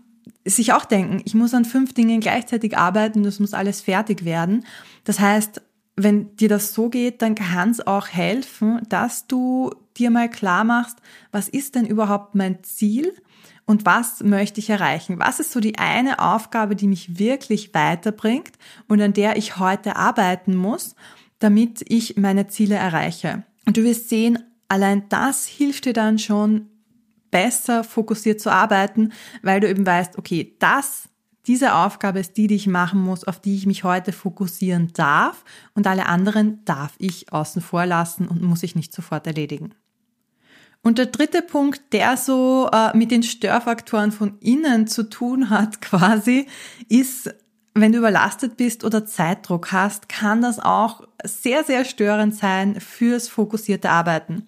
sich 0.45 0.73
auch 0.73 0.85
denken, 0.85 1.23
ich 1.25 1.35
muss 1.35 1.55
an 1.55 1.65
fünf 1.65 1.95
Dingen 1.95 2.21
gleichzeitig 2.21 2.77
arbeiten, 2.77 3.23
das 3.23 3.39
muss 3.39 3.55
alles 3.55 3.81
fertig 3.81 4.25
werden. 4.25 4.65
Das 5.05 5.21
heißt, 5.21 5.63
wenn 5.97 6.35
dir 6.37 6.49
das 6.49 6.75
so 6.75 6.89
geht, 6.89 7.23
dann 7.23 7.35
kann 7.35 7.71
es 7.71 7.87
auch 7.87 8.09
helfen, 8.09 8.81
dass 8.89 9.27
du 9.27 9.71
dir 9.97 10.11
mal 10.11 10.31
klar 10.31 10.65
machst, 10.65 10.99
was 11.31 11.49
ist 11.49 11.75
denn 11.75 11.87
überhaupt 11.87 12.35
mein 12.35 12.63
Ziel 12.65 13.13
und 13.67 13.85
was 13.85 14.23
möchte 14.23 14.59
ich 14.59 14.71
erreichen? 14.71 15.19
Was 15.19 15.39
ist 15.39 15.53
so 15.53 15.61
die 15.61 15.79
eine 15.79 16.19
Aufgabe, 16.19 16.77
die 16.77 16.89
mich 16.89 17.19
wirklich 17.19 17.75
weiterbringt 17.75 18.53
und 18.89 19.01
an 19.01 19.13
der 19.13 19.37
ich 19.37 19.59
heute 19.59 19.97
arbeiten 19.97 20.57
muss, 20.57 20.97
damit 21.39 21.85
ich 21.89 22.17
meine 22.17 22.49
Ziele 22.49 22.75
erreiche? 22.75 23.45
Und 23.67 23.77
du 23.77 23.85
wirst 23.85 24.09
sehen, 24.09 24.39
allein 24.69 25.09
das 25.09 25.47
hilft 25.47 25.85
dir 25.85 25.93
dann 25.93 26.19
schon 26.19 26.69
besser 27.33 27.83
fokussiert 27.83 28.41
zu 28.41 28.53
arbeiten, 28.53 29.13
weil 29.43 29.59
du 29.59 29.69
eben 29.69 29.85
weißt, 29.85 30.17
okay, 30.19 30.55
das, 30.61 31.09
diese 31.49 31.75
Aufgabe 31.75 32.21
ist 32.21 32.37
die, 32.37 32.47
die 32.47 32.55
ich 32.55 32.69
machen 32.69 33.01
muss, 33.01 33.25
auf 33.25 33.41
die 33.41 33.57
ich 33.57 33.67
mich 33.67 33.83
heute 33.83 34.13
fokussieren 34.13 34.93
darf 34.93 35.45
und 35.75 35.89
alle 35.89 36.07
anderen 36.07 36.65
darf 36.65 36.95
ich 36.99 37.33
außen 37.33 37.61
vor 37.61 37.87
lassen 37.87 38.29
und 38.29 38.43
muss 38.43 38.63
ich 38.63 38.77
nicht 38.77 38.95
sofort 38.95 39.27
erledigen. 39.27 39.75
Und 40.83 40.99
der 40.99 41.07
dritte 41.07 41.43
Punkt, 41.43 41.93
der 41.93 42.17
so 42.17 42.69
äh, 42.73 42.97
mit 42.97 43.11
den 43.11 43.23
Störfaktoren 43.23 44.13
von 44.13 44.39
innen 44.39 44.87
zu 44.87 45.09
tun 45.09 45.51
hat 45.51 45.81
quasi, 45.81 46.47
ist 46.89 47.35
wenn 47.75 47.93
du 47.93 47.99
überlastet 47.99 48.57
bist 48.57 48.85
oder 48.85 49.07
Zeitdruck 49.07 49.73
hast, 49.73 50.09
kann 50.09 50.43
das 50.43 50.59
auch 50.59 51.07
sehr, 51.25 51.65
sehr 51.65 51.85
störend 51.85 52.35
sein 52.35 52.81
fürs 52.81 53.29
fokussierte 53.29 53.91
Arbeiten. 53.91 54.47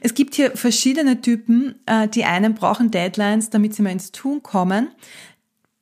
Es 0.00 0.14
gibt 0.14 0.34
hier 0.34 0.56
verschiedene 0.56 1.20
Typen. 1.20 1.74
Äh, 1.86 2.08
die 2.08 2.24
einen 2.24 2.54
brauchen 2.54 2.90
Deadlines, 2.90 3.50
damit 3.50 3.74
sie 3.74 3.82
mal 3.82 3.90
ins 3.90 4.12
Tun 4.12 4.42
kommen. 4.42 4.88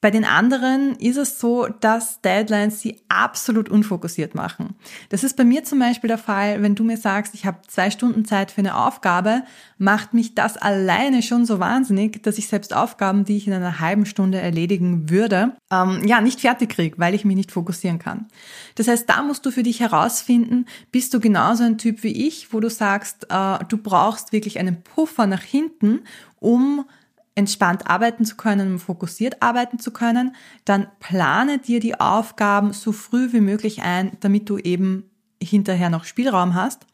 Bei 0.02 0.10
den 0.10 0.24
anderen 0.24 0.96
ist 0.96 1.16
es 1.16 1.38
so, 1.38 1.68
dass 1.68 2.20
Deadlines 2.22 2.80
sie 2.80 3.00
absolut 3.08 3.68
unfokussiert 3.68 4.34
machen. 4.34 4.74
Das 5.10 5.22
ist 5.22 5.36
bei 5.36 5.44
mir 5.44 5.62
zum 5.62 5.78
Beispiel 5.78 6.08
der 6.08 6.18
Fall, 6.18 6.60
wenn 6.60 6.74
du 6.74 6.82
mir 6.82 6.96
sagst, 6.96 7.34
ich 7.34 7.46
habe 7.46 7.58
zwei 7.68 7.88
Stunden 7.88 8.24
Zeit 8.24 8.50
für 8.50 8.62
eine 8.62 8.76
Aufgabe, 8.76 9.44
macht 9.78 10.12
mich 10.12 10.34
das 10.34 10.56
alleine 10.56 11.22
schon 11.22 11.46
so 11.46 11.60
wahnsinnig, 11.60 12.20
dass 12.24 12.36
ich 12.36 12.48
selbst 12.48 12.74
Aufgaben, 12.74 13.24
die 13.24 13.36
ich 13.36 13.46
in 13.46 13.52
einer 13.52 13.78
halben 13.78 14.04
Stunde 14.04 14.40
erledigen 14.40 15.08
würde, 15.08 15.52
ähm, 15.70 16.02
ja, 16.04 16.20
nicht 16.20 16.40
fertig 16.40 16.70
kriege, 16.70 16.98
weil 16.98 17.14
ich 17.14 17.24
mich 17.24 17.36
nicht 17.36 17.52
fokussieren 17.52 18.00
kann. 18.00 18.26
Das 18.74 18.88
heißt, 18.88 19.08
da 19.08 19.22
musst 19.22 19.46
du 19.46 19.52
für 19.52 19.62
dich 19.62 19.78
herausfinden, 19.78 20.66
bist 20.90 21.14
du 21.14 21.20
genauso 21.20 21.62
ein 21.62 21.78
Typ 21.78 22.02
wie 22.02 22.26
ich, 22.26 22.52
wo 22.52 22.58
du 22.58 22.70
sagst, 22.70 23.28
äh, 23.30 23.58
du 23.68 23.78
brauchst 23.78 24.32
wirklich 24.32 24.58
einen 24.58 24.82
Puffer 24.82 25.28
nach 25.28 25.42
hinten, 25.42 26.00
um 26.40 26.86
entspannt 27.34 27.88
arbeiten 27.88 28.24
zu 28.24 28.36
können 28.36 28.72
und 28.72 28.78
fokussiert 28.78 29.42
arbeiten 29.42 29.78
zu 29.78 29.90
können, 29.90 30.34
dann 30.64 30.88
plane 31.00 31.58
dir 31.58 31.80
die 31.80 31.98
Aufgaben 31.98 32.72
so 32.72 32.92
früh 32.92 33.32
wie 33.32 33.40
möglich 33.40 33.82
ein, 33.82 34.12
damit 34.20 34.48
du 34.48 34.58
eben 34.58 35.10
hinterher 35.42 35.90
noch 35.90 36.04
Spielraum 36.04 36.54
hast. 36.54 36.86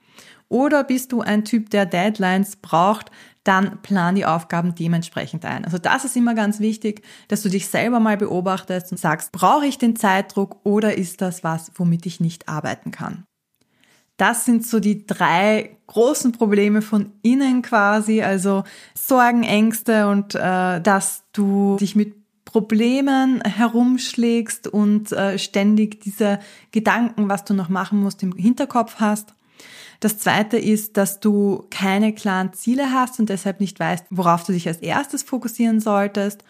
Oder 0.48 0.84
bist 0.84 1.12
du 1.12 1.20
ein 1.20 1.44
Typ, 1.44 1.70
der 1.70 1.84
Deadlines 1.84 2.56
braucht, 2.56 3.10
dann 3.44 3.82
plan 3.82 4.14
die 4.14 4.26
Aufgaben 4.26 4.74
dementsprechend 4.74 5.44
ein. 5.44 5.64
Also 5.64 5.78
das 5.78 6.04
ist 6.04 6.16
immer 6.16 6.34
ganz 6.34 6.60
wichtig, 6.60 7.02
dass 7.28 7.42
du 7.42 7.48
dich 7.48 7.68
selber 7.68 8.00
mal 8.00 8.16
beobachtest 8.16 8.92
und 8.92 8.98
sagst, 8.98 9.32
brauche 9.32 9.66
ich 9.66 9.78
den 9.78 9.96
Zeitdruck 9.96 10.60
oder 10.64 10.96
ist 10.96 11.20
das 11.20 11.44
was, 11.44 11.72
womit 11.74 12.06
ich 12.06 12.20
nicht 12.20 12.48
arbeiten 12.48 12.90
kann? 12.90 13.24
Das 14.18 14.44
sind 14.44 14.66
so 14.66 14.80
die 14.80 15.06
drei 15.06 15.78
großen 15.86 16.32
Probleme 16.32 16.82
von 16.82 17.12
innen 17.22 17.62
quasi, 17.62 18.20
also 18.20 18.64
Sorgen, 18.94 19.44
Ängste 19.44 20.08
und 20.08 20.34
äh, 20.34 20.80
dass 20.80 21.22
du 21.32 21.76
dich 21.80 21.96
mit 21.96 22.14
Problemen 22.44 23.40
herumschlägst 23.42 24.68
und 24.68 25.12
äh, 25.12 25.38
ständig 25.38 26.00
diese 26.00 26.40
Gedanken, 26.72 27.28
was 27.28 27.44
du 27.44 27.54
noch 27.54 27.68
machen 27.68 28.00
musst, 28.00 28.22
im 28.22 28.34
Hinterkopf 28.34 28.96
hast. 28.96 29.34
Das 30.00 30.18
zweite 30.18 30.56
ist, 30.58 30.96
dass 30.96 31.20
du 31.20 31.66
keine 31.70 32.12
klaren 32.12 32.52
Ziele 32.52 32.92
hast 32.92 33.20
und 33.20 33.28
deshalb 33.28 33.60
nicht 33.60 33.78
weißt, 33.78 34.06
worauf 34.10 34.44
du 34.44 34.52
dich 34.52 34.66
als 34.66 34.78
erstes 34.78 35.22
fokussieren 35.22 35.80
solltest. 35.80 36.42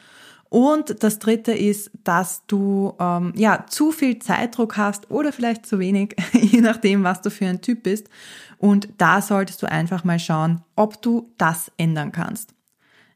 Und 0.51 1.03
das 1.03 1.19
dritte 1.19 1.53
ist, 1.53 1.91
dass 2.05 2.47
du 2.47 2.95
ähm, 2.99 3.33
ja 3.37 3.67
zu 3.69 3.93
viel 3.93 4.19
Zeitdruck 4.19 4.77
hast 4.77 5.11
oder 5.11 5.33
vielleicht 5.33 5.67
zu 5.67 5.79
wenig, 5.79 6.17
je 6.33 6.61
nachdem, 6.61 7.05
was 7.05 7.21
du 7.21 7.31
für 7.31 7.47
ein 7.47 7.61
Typ 7.61 7.83
bist. 7.83 8.09
Und 8.57 8.89
da 8.99 9.21
solltest 9.21 9.63
du 9.63 9.71
einfach 9.71 10.05
mal 10.05 10.19
schauen, 10.19 10.63
ob 10.75 11.01
du 11.03 11.33
das 11.37 11.71
ändern 11.77 12.13
kannst. 12.13 12.55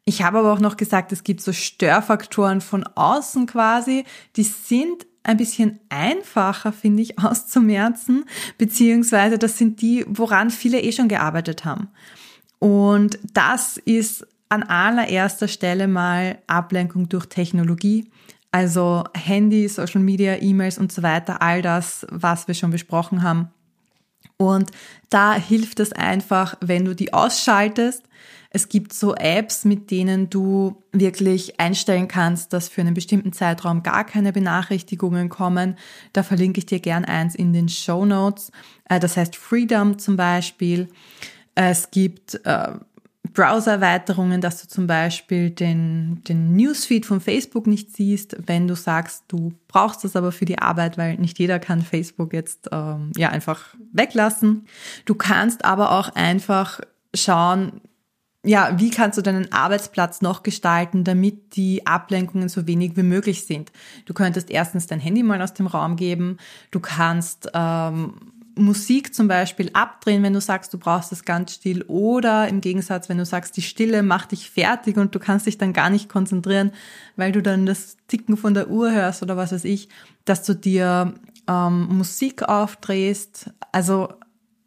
Ich 0.04 0.22
habe 0.22 0.38
aber 0.38 0.52
auch 0.52 0.60
noch 0.60 0.76
gesagt, 0.76 1.12
es 1.12 1.24
gibt 1.24 1.40
so 1.40 1.52
Störfaktoren 1.52 2.60
von 2.60 2.84
außen 2.84 3.46
quasi, 3.46 4.04
die 4.36 4.42
sind 4.42 5.06
ein 5.22 5.36
bisschen 5.36 5.78
einfacher, 5.88 6.72
finde 6.72 7.02
ich, 7.02 7.18
auszumerzen, 7.22 8.24
beziehungsweise 8.58 9.38
das 9.38 9.58
sind 9.58 9.80
die, 9.80 10.04
woran 10.08 10.50
viele 10.50 10.80
eh 10.80 10.92
schon 10.92 11.08
gearbeitet 11.08 11.64
haben. 11.64 11.88
Und 12.58 13.18
das 13.32 13.76
ist 13.76 14.26
an 14.52 14.64
allererster 14.64 15.48
Stelle 15.48 15.88
mal 15.88 16.38
Ablenkung 16.46 17.08
durch 17.08 17.24
Technologie. 17.24 18.10
Also 18.50 19.04
Handy, 19.14 19.66
Social 19.66 20.02
Media, 20.02 20.36
E-Mails 20.42 20.76
und 20.76 20.92
so 20.92 21.02
weiter, 21.02 21.40
all 21.40 21.62
das, 21.62 22.06
was 22.10 22.48
wir 22.48 22.54
schon 22.54 22.70
besprochen 22.70 23.22
haben. 23.22 23.48
Und 24.36 24.70
da 25.08 25.34
hilft 25.34 25.80
es 25.80 25.94
einfach, 25.94 26.56
wenn 26.60 26.84
du 26.84 26.94
die 26.94 27.14
ausschaltest. 27.14 28.04
Es 28.50 28.68
gibt 28.68 28.92
so 28.92 29.14
Apps, 29.14 29.64
mit 29.64 29.90
denen 29.90 30.28
du 30.28 30.82
wirklich 30.92 31.58
einstellen 31.58 32.06
kannst, 32.06 32.52
dass 32.52 32.68
für 32.68 32.82
einen 32.82 32.92
bestimmten 32.92 33.32
Zeitraum 33.32 33.82
gar 33.82 34.04
keine 34.04 34.34
Benachrichtigungen 34.34 35.30
kommen. 35.30 35.78
Da 36.12 36.22
verlinke 36.22 36.58
ich 36.58 36.66
dir 36.66 36.80
gern 36.80 37.06
eins 37.06 37.34
in 37.34 37.54
den 37.54 37.70
Show 37.70 38.04
Notes. 38.04 38.52
Äh, 38.86 39.00
das 39.00 39.16
heißt 39.16 39.34
Freedom 39.34 39.98
zum 39.98 40.18
Beispiel. 40.18 40.90
Es 41.54 41.90
gibt 41.90 42.38
äh, 42.44 42.72
Browser-Erweiterungen, 43.32 44.40
dass 44.40 44.62
du 44.62 44.68
zum 44.68 44.86
Beispiel 44.86 45.50
den, 45.50 46.22
den 46.24 46.54
Newsfeed 46.54 47.06
von 47.06 47.20
Facebook 47.20 47.66
nicht 47.66 47.94
siehst, 47.94 48.36
wenn 48.46 48.68
du 48.68 48.74
sagst, 48.74 49.24
du 49.28 49.52
brauchst 49.68 50.04
das 50.04 50.16
aber 50.16 50.32
für 50.32 50.44
die 50.44 50.58
Arbeit, 50.58 50.98
weil 50.98 51.16
nicht 51.16 51.38
jeder 51.38 51.58
kann 51.58 51.82
Facebook 51.82 52.32
jetzt 52.32 52.68
ähm, 52.72 53.12
ja 53.16 53.30
einfach 53.30 53.74
weglassen. 53.92 54.66
Du 55.04 55.14
kannst 55.14 55.64
aber 55.64 55.92
auch 55.92 56.14
einfach 56.14 56.80
schauen, 57.14 57.80
ja, 58.44 58.74
wie 58.78 58.90
kannst 58.90 59.18
du 59.18 59.22
deinen 59.22 59.52
Arbeitsplatz 59.52 60.20
noch 60.20 60.42
gestalten, 60.42 61.04
damit 61.04 61.54
die 61.54 61.86
Ablenkungen 61.86 62.48
so 62.48 62.66
wenig 62.66 62.96
wie 62.96 63.04
möglich 63.04 63.46
sind? 63.46 63.70
Du 64.04 64.14
könntest 64.14 64.50
erstens 64.50 64.88
dein 64.88 64.98
Handy 64.98 65.22
mal 65.22 65.40
aus 65.40 65.54
dem 65.54 65.68
Raum 65.68 65.94
geben, 65.94 66.38
du 66.72 66.80
kannst 66.80 67.48
ähm, 67.54 68.31
Musik 68.54 69.14
zum 69.14 69.28
Beispiel 69.28 69.70
abdrehen, 69.72 70.22
wenn 70.22 70.32
du 70.32 70.40
sagst, 70.40 70.72
du 70.74 70.78
brauchst 70.78 71.12
das 71.12 71.24
ganz 71.24 71.54
still, 71.54 71.82
oder 71.88 72.48
im 72.48 72.60
Gegensatz, 72.60 73.08
wenn 73.08 73.18
du 73.18 73.24
sagst, 73.24 73.56
die 73.56 73.62
Stille 73.62 74.02
macht 74.02 74.32
dich 74.32 74.50
fertig 74.50 74.96
und 74.96 75.14
du 75.14 75.18
kannst 75.18 75.46
dich 75.46 75.58
dann 75.58 75.72
gar 75.72 75.90
nicht 75.90 76.08
konzentrieren, 76.08 76.72
weil 77.16 77.32
du 77.32 77.42
dann 77.42 77.66
das 77.66 77.96
Ticken 78.08 78.36
von 78.36 78.54
der 78.54 78.68
Uhr 78.68 78.92
hörst 78.92 79.22
oder 79.22 79.36
was 79.36 79.52
weiß 79.52 79.64
ich, 79.64 79.88
dass 80.24 80.42
du 80.42 80.54
dir 80.54 81.14
ähm, 81.48 81.88
Musik 81.96 82.42
aufdrehst. 82.42 83.50
Also 83.72 84.08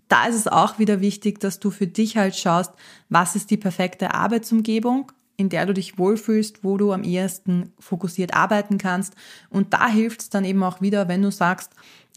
da 0.08 0.25
ist 0.25 0.36
es 0.36 0.48
auch 0.48 0.80
wieder 0.80 1.01
wichtig, 1.01 1.39
dass 1.39 1.60
du 1.60 1.72
für 1.72 1.88
dich 1.88 2.18
halt 2.18 2.36
schaust, 2.36 2.72
was 3.10 3.36
ist 3.36 3.50
die 3.51 3.58
perfekte 3.58 4.13
Arbeitsumgebung, 4.13 5.12
in 5.38 5.50
der 5.50 5.65
du 5.65 5.74
dich 5.74 5.98
wohlfühlst, 5.98 6.63
wo 6.63 6.77
du 6.77 6.92
am 6.92 7.04
ehesten 7.04 7.74
fokussiert 7.80 8.34
arbeiten 8.34 8.77
kannst. 8.77 9.15
Und 9.50 9.74
da 9.74 9.88
hilft 9.88 10.22
es 10.22 10.30
dann 10.30 10.46
eben 10.46 10.63
auch 10.63 10.82
wieder, 10.82 11.08
wenn 11.08 11.22
du 11.22 11.32
sagst, 11.32 11.72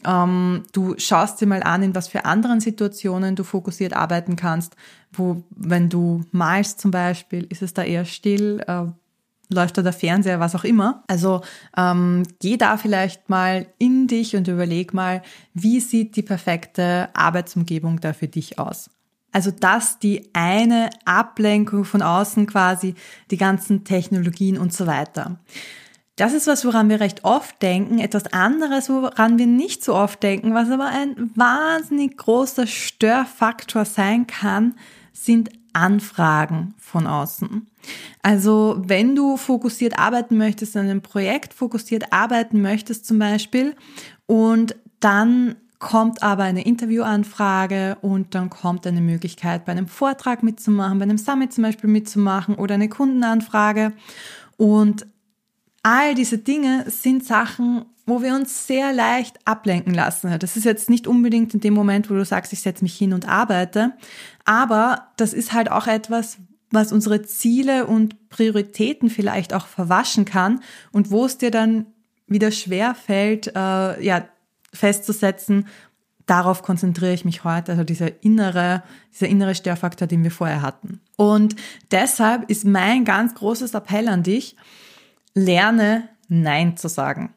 ähm, 0.05 0.63
du 0.71 0.95
schaust 0.97 1.41
dir 1.41 1.47
mal 1.47 1.63
an, 1.63 1.83
in 1.83 1.95
was 1.95 2.07
für 2.07 2.25
anderen 2.25 2.59
Situationen 2.59 3.35
du 3.35 3.43
fokussiert 3.43 3.93
arbeiten 3.93 4.35
kannst, 4.35 4.75
wo, 5.11 5.43
wenn 5.49 5.89
du 5.89 6.23
malst 6.31 6.79
zum 6.79 6.91
Beispiel, 6.91 7.45
ist 7.49 7.61
es 7.61 7.73
da 7.73 7.83
eher 7.83 8.05
still, 8.05 8.63
äh, 8.67 8.85
läuft 9.51 9.77
da 9.77 9.81
der 9.81 9.93
Fernseher, 9.93 10.39
was 10.39 10.55
auch 10.55 10.63
immer. 10.63 11.03
Also 11.07 11.41
ähm, 11.75 12.23
geh 12.39 12.55
da 12.55 12.77
vielleicht 12.77 13.29
mal 13.29 13.67
in 13.79 14.07
dich 14.07 14.35
und 14.35 14.47
überleg 14.47 14.93
mal, 14.93 15.21
wie 15.53 15.79
sieht 15.79 16.15
die 16.15 16.21
perfekte 16.21 17.09
Arbeitsumgebung 17.13 17.99
da 17.99 18.13
für 18.13 18.27
dich 18.27 18.59
aus. 18.59 18.89
Also 19.31 19.51
das 19.51 19.99
die 19.99 20.29
eine 20.33 20.89
Ablenkung 21.05 21.85
von 21.85 22.01
außen 22.01 22.47
quasi, 22.47 22.95
die 23.31 23.37
ganzen 23.37 23.83
Technologien 23.83 24.57
und 24.57 24.73
so 24.73 24.87
weiter. 24.87 25.39
Das 26.15 26.33
ist 26.33 26.47
was, 26.47 26.65
woran 26.65 26.89
wir 26.89 26.99
recht 26.99 27.23
oft 27.23 27.61
denken. 27.61 27.99
Etwas 27.99 28.33
anderes, 28.33 28.89
woran 28.89 29.37
wir 29.37 29.47
nicht 29.47 29.83
so 29.83 29.95
oft 29.95 30.21
denken, 30.21 30.53
was 30.53 30.69
aber 30.69 30.87
ein 30.87 31.31
wahnsinnig 31.35 32.17
großer 32.17 32.67
Störfaktor 32.67 33.85
sein 33.85 34.27
kann, 34.27 34.75
sind 35.13 35.49
Anfragen 35.71 36.73
von 36.77 37.07
außen. 37.07 37.67
Also 38.21 38.81
wenn 38.85 39.15
du 39.15 39.37
fokussiert 39.37 39.97
arbeiten 39.97 40.37
möchtest, 40.37 40.75
an 40.75 40.85
einem 40.85 41.01
Projekt 41.01 41.53
fokussiert 41.53 42.11
arbeiten 42.11 42.61
möchtest 42.61 43.05
zum 43.05 43.19
Beispiel 43.19 43.75
und 44.25 44.75
dann 44.99 45.55
kommt 45.79 46.21
aber 46.21 46.43
eine 46.43 46.65
Interviewanfrage 46.65 47.97
und 48.01 48.35
dann 48.35 48.49
kommt 48.49 48.85
eine 48.85 49.01
Möglichkeit, 49.01 49.65
bei 49.65 49.71
einem 49.71 49.87
Vortrag 49.87 50.43
mitzumachen, 50.43 50.99
bei 50.99 51.03
einem 51.03 51.17
Summit 51.17 51.53
zum 51.53 51.63
Beispiel 51.63 51.89
mitzumachen 51.89 52.55
oder 52.55 52.75
eine 52.75 52.89
Kundenanfrage. 52.89 53.93
Und 54.57 55.07
all 55.81 56.15
diese 56.15 56.37
Dinge 56.37 56.83
sind 56.87 57.25
Sachen, 57.25 57.85
wo 58.05 58.21
wir 58.21 58.35
uns 58.35 58.67
sehr 58.67 58.91
leicht 58.91 59.37
ablenken 59.45 59.93
lassen. 59.93 60.37
Das 60.39 60.57
ist 60.57 60.65
jetzt 60.65 60.89
nicht 60.89 61.07
unbedingt 61.07 61.53
in 61.53 61.61
dem 61.61 61.75
Moment, 61.75 62.09
wo 62.09 62.15
du 62.15 62.25
sagst, 62.25 62.51
ich 62.51 62.59
setze 62.59 62.83
mich 62.83 62.97
hin 62.97 63.13
und 63.13 63.27
arbeite, 63.29 63.93
aber 64.43 65.07
das 65.15 65.33
ist 65.33 65.53
halt 65.53 65.71
auch 65.71 65.87
etwas, 65.87 66.39
was 66.71 66.91
unsere 66.91 67.21
Ziele 67.21 67.87
und 67.87 68.29
Prioritäten 68.29 69.09
vielleicht 69.09 69.53
auch 69.53 69.67
verwaschen 69.67 70.25
kann 70.25 70.61
und 70.91 71.09
wo 71.09 71.25
es 71.25 71.37
dir 71.37 71.51
dann 71.51 71.85
wieder 72.27 72.51
schwer 72.51 72.93
fällt, 72.95 73.47
äh, 73.55 74.03
ja, 74.03 74.25
festzusetzen, 74.73 75.67
darauf 76.25 76.61
konzentriere 76.61 77.13
ich 77.13 77.25
mich 77.25 77.43
heute, 77.43 77.71
also 77.71 77.83
dieser 77.83 78.23
innere, 78.23 78.83
dieser 79.13 79.27
innere 79.27 79.55
Störfaktor, 79.55 80.07
den 80.07 80.23
wir 80.23 80.31
vorher 80.31 80.61
hatten. 80.61 81.01
Und 81.15 81.55
deshalb 81.91 82.49
ist 82.49 82.65
mein 82.65 83.03
ganz 83.03 83.35
großes 83.35 83.73
Appell 83.73 84.07
an 84.07 84.23
dich, 84.23 84.55
lerne 85.33 86.09
Nein 86.27 86.77
zu 86.77 86.87
sagen. 86.87 87.33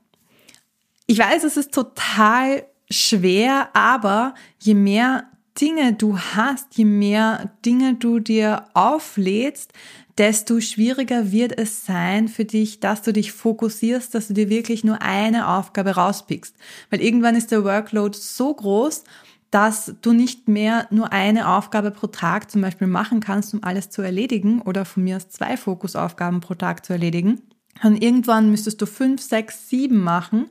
Ich 1.06 1.18
weiß, 1.18 1.44
es 1.44 1.56
ist 1.56 1.72
total 1.72 2.64
schwer, 2.90 3.70
aber 3.72 4.34
je 4.58 4.74
mehr 4.74 5.24
Dinge 5.60 5.94
du 5.94 6.18
hast, 6.18 6.76
je 6.76 6.84
mehr 6.84 7.50
Dinge 7.64 7.94
du 7.94 8.20
dir 8.20 8.66
auflädst, 8.74 9.72
desto 10.18 10.60
schwieriger 10.60 11.32
wird 11.32 11.58
es 11.58 11.86
sein 11.86 12.28
für 12.28 12.44
dich, 12.44 12.80
dass 12.80 13.02
du 13.02 13.12
dich 13.12 13.32
fokussierst, 13.32 14.14
dass 14.14 14.28
du 14.28 14.34
dir 14.34 14.48
wirklich 14.48 14.84
nur 14.84 15.02
eine 15.02 15.48
Aufgabe 15.48 15.90
rauspickst. 15.90 16.54
Weil 16.90 17.00
irgendwann 17.00 17.34
ist 17.34 17.50
der 17.50 17.64
Workload 17.64 18.16
so 18.18 18.54
groß, 18.54 19.04
dass 19.50 19.94
du 20.00 20.12
nicht 20.12 20.48
mehr 20.48 20.86
nur 20.90 21.12
eine 21.12 21.48
Aufgabe 21.48 21.90
pro 21.90 22.06
Tag 22.06 22.50
zum 22.50 22.62
Beispiel 22.62 22.86
machen 22.86 23.20
kannst, 23.20 23.52
um 23.52 23.62
alles 23.62 23.90
zu 23.90 24.02
erledigen 24.02 24.62
oder 24.62 24.84
von 24.84 25.04
mir 25.04 25.16
aus 25.16 25.28
zwei 25.28 25.56
Fokusaufgaben 25.56 26.40
pro 26.40 26.54
Tag 26.54 26.84
zu 26.84 26.92
erledigen. 26.92 27.42
Und 27.82 28.02
irgendwann 28.02 28.50
müsstest 28.50 28.80
du 28.80 28.86
fünf, 28.86 29.20
sechs, 29.20 29.68
sieben 29.68 29.98
machen 29.98 30.46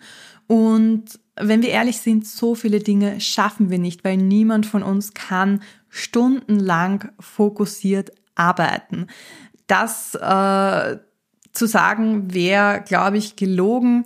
und 0.52 1.20
wenn 1.36 1.62
wir 1.62 1.70
ehrlich 1.70 2.00
sind, 2.00 2.28
so 2.28 2.56
viele 2.56 2.80
Dinge 2.80 3.22
schaffen 3.22 3.70
wir 3.70 3.80
nicht, 3.80 4.04
weil 4.04 4.18
niemand 4.18 4.66
von 4.66 4.84
uns 4.84 5.14
kann 5.14 5.62
stundenlang 5.88 7.10
fokussiert 7.20 8.12
arbeiten. 8.36 9.08
Das 9.68 10.16
äh, 10.16 10.98
zu 11.52 11.66
sagen 11.66 12.34
wäre, 12.34 12.82
glaube 12.82 13.18
ich, 13.18 13.36
gelogen. 13.36 14.06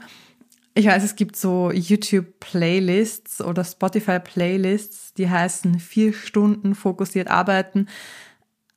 Ich 0.74 0.88
weiß, 0.88 1.04
es 1.04 1.16
gibt 1.16 1.36
so 1.36 1.72
YouTube-Playlists 1.72 3.42
oder 3.42 3.64
Spotify-Playlists, 3.64 5.14
die 5.14 5.30
heißen 5.30 5.80
vier 5.80 6.14
Stunden 6.14 6.76
fokussiert 6.76 7.30
arbeiten. 7.30 7.88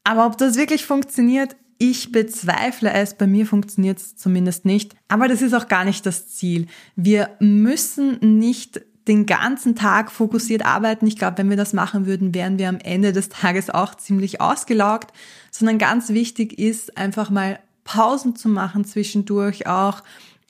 Aber 0.04 0.26
ob 0.26 0.38
das 0.38 0.56
wirklich 0.56 0.86
funktioniert, 0.86 1.56
ich 1.78 2.12
bezweifle 2.12 2.92
es, 2.92 3.14
bei 3.14 3.26
mir 3.26 3.46
funktioniert 3.46 3.98
es 3.98 4.16
zumindest 4.16 4.64
nicht. 4.64 4.94
Aber 5.08 5.28
das 5.28 5.42
ist 5.42 5.54
auch 5.54 5.68
gar 5.68 5.84
nicht 5.84 6.06
das 6.06 6.28
Ziel. 6.28 6.66
Wir 6.96 7.30
müssen 7.40 8.38
nicht 8.38 8.80
den 9.08 9.26
ganzen 9.26 9.74
Tag 9.74 10.12
fokussiert 10.12 10.64
arbeiten. 10.64 11.06
Ich 11.06 11.16
glaube, 11.16 11.38
wenn 11.38 11.50
wir 11.50 11.56
das 11.56 11.72
machen 11.72 12.06
würden, 12.06 12.34
wären 12.34 12.58
wir 12.58 12.68
am 12.68 12.78
Ende 12.78 13.12
des 13.12 13.30
Tages 13.30 13.70
auch 13.70 13.94
ziemlich 13.94 14.40
ausgelaugt. 14.40 15.12
Sondern 15.50 15.78
ganz 15.78 16.10
wichtig 16.10 16.58
ist, 16.58 16.96
einfach 16.96 17.30
mal 17.30 17.58
Pausen 17.84 18.36
zu 18.36 18.48
machen 18.48 18.84
zwischendurch 18.84 19.66
auch. 19.66 20.02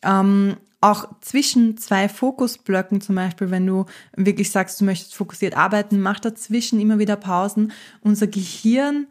Ähm, 0.03 0.57
auch 0.81 1.09
zwischen 1.21 1.77
zwei 1.77 2.09
Fokusblöcken 2.09 3.01
zum 3.01 3.17
Beispiel, 3.17 3.51
wenn 3.51 3.67
du 3.67 3.87
wirklich 4.17 4.51
sagst, 4.51 4.81
du 4.81 4.85
möchtest 4.85 5.15
fokussiert 5.15 5.57
arbeiten, 5.57 6.01
mach 6.01 6.21
dazwischen 6.21 6.79
immer 6.79 6.99
wieder 6.99 7.17
Pausen. 7.17 7.73
Unser 8.01 8.29
Gehirn 8.29 9.07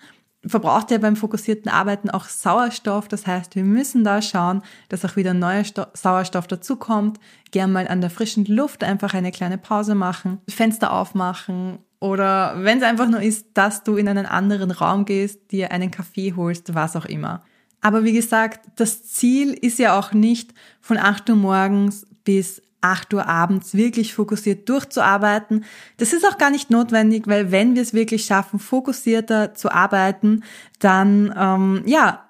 verbraucht 0.45 0.91
ja 0.91 0.97
beim 0.97 1.15
fokussierten 1.15 1.71
Arbeiten 1.71 2.09
auch 2.09 2.25
Sauerstoff. 2.25 3.07
Das 3.07 3.25
heißt, 3.25 3.55
wir 3.55 3.63
müssen 3.63 4.03
da 4.03 4.21
schauen, 4.21 4.61
dass 4.89 5.03
auch 5.03 5.15
wieder 5.15 5.33
neuer 5.33 5.63
Sto 5.63 5.85
Sauerstoff 5.93 6.47
dazukommt. 6.47 7.19
Gern 7.51 7.71
mal 7.71 7.87
an 7.87 8.01
der 8.01 8.09
frischen 8.09 8.45
Luft 8.45 8.83
einfach 8.83 9.13
eine 9.13 9.31
kleine 9.31 9.57
Pause 9.57 9.95
machen, 9.95 10.39
Fenster 10.47 10.93
aufmachen 10.93 11.79
oder 11.99 12.55
wenn 12.63 12.77
es 12.77 12.83
einfach 12.83 13.09
nur 13.09 13.21
ist, 13.21 13.47
dass 13.55 13.83
du 13.83 13.95
in 13.95 14.07
einen 14.07 14.25
anderen 14.25 14.71
Raum 14.71 15.05
gehst, 15.05 15.51
dir 15.51 15.71
einen 15.71 15.91
Kaffee 15.91 16.33
holst, 16.35 16.75
was 16.75 16.95
auch 16.95 17.05
immer. 17.05 17.43
Aber 17.81 18.03
wie 18.03 18.13
gesagt, 18.13 18.69
das 18.75 19.03
Ziel 19.03 19.53
ist 19.53 19.79
ja 19.79 19.97
auch 19.97 20.11
nicht 20.13 20.53
von 20.81 20.97
8 20.97 21.29
Uhr 21.29 21.35
morgens 21.35 22.05
bis 22.23 22.61
8 22.91 23.13
Uhr 23.13 23.27
abends 23.27 23.73
wirklich 23.73 24.13
fokussiert 24.13 24.67
durchzuarbeiten. 24.69 25.65
Das 25.97 26.13
ist 26.13 26.25
auch 26.25 26.37
gar 26.37 26.49
nicht 26.49 26.69
notwendig, 26.69 27.27
weil 27.27 27.51
wenn 27.51 27.75
wir 27.75 27.81
es 27.81 27.93
wirklich 27.93 28.25
schaffen, 28.25 28.59
fokussierter 28.59 29.53
zu 29.53 29.71
arbeiten, 29.71 30.43
dann 30.79 31.33
ähm, 31.37 31.83
ja 31.85 32.23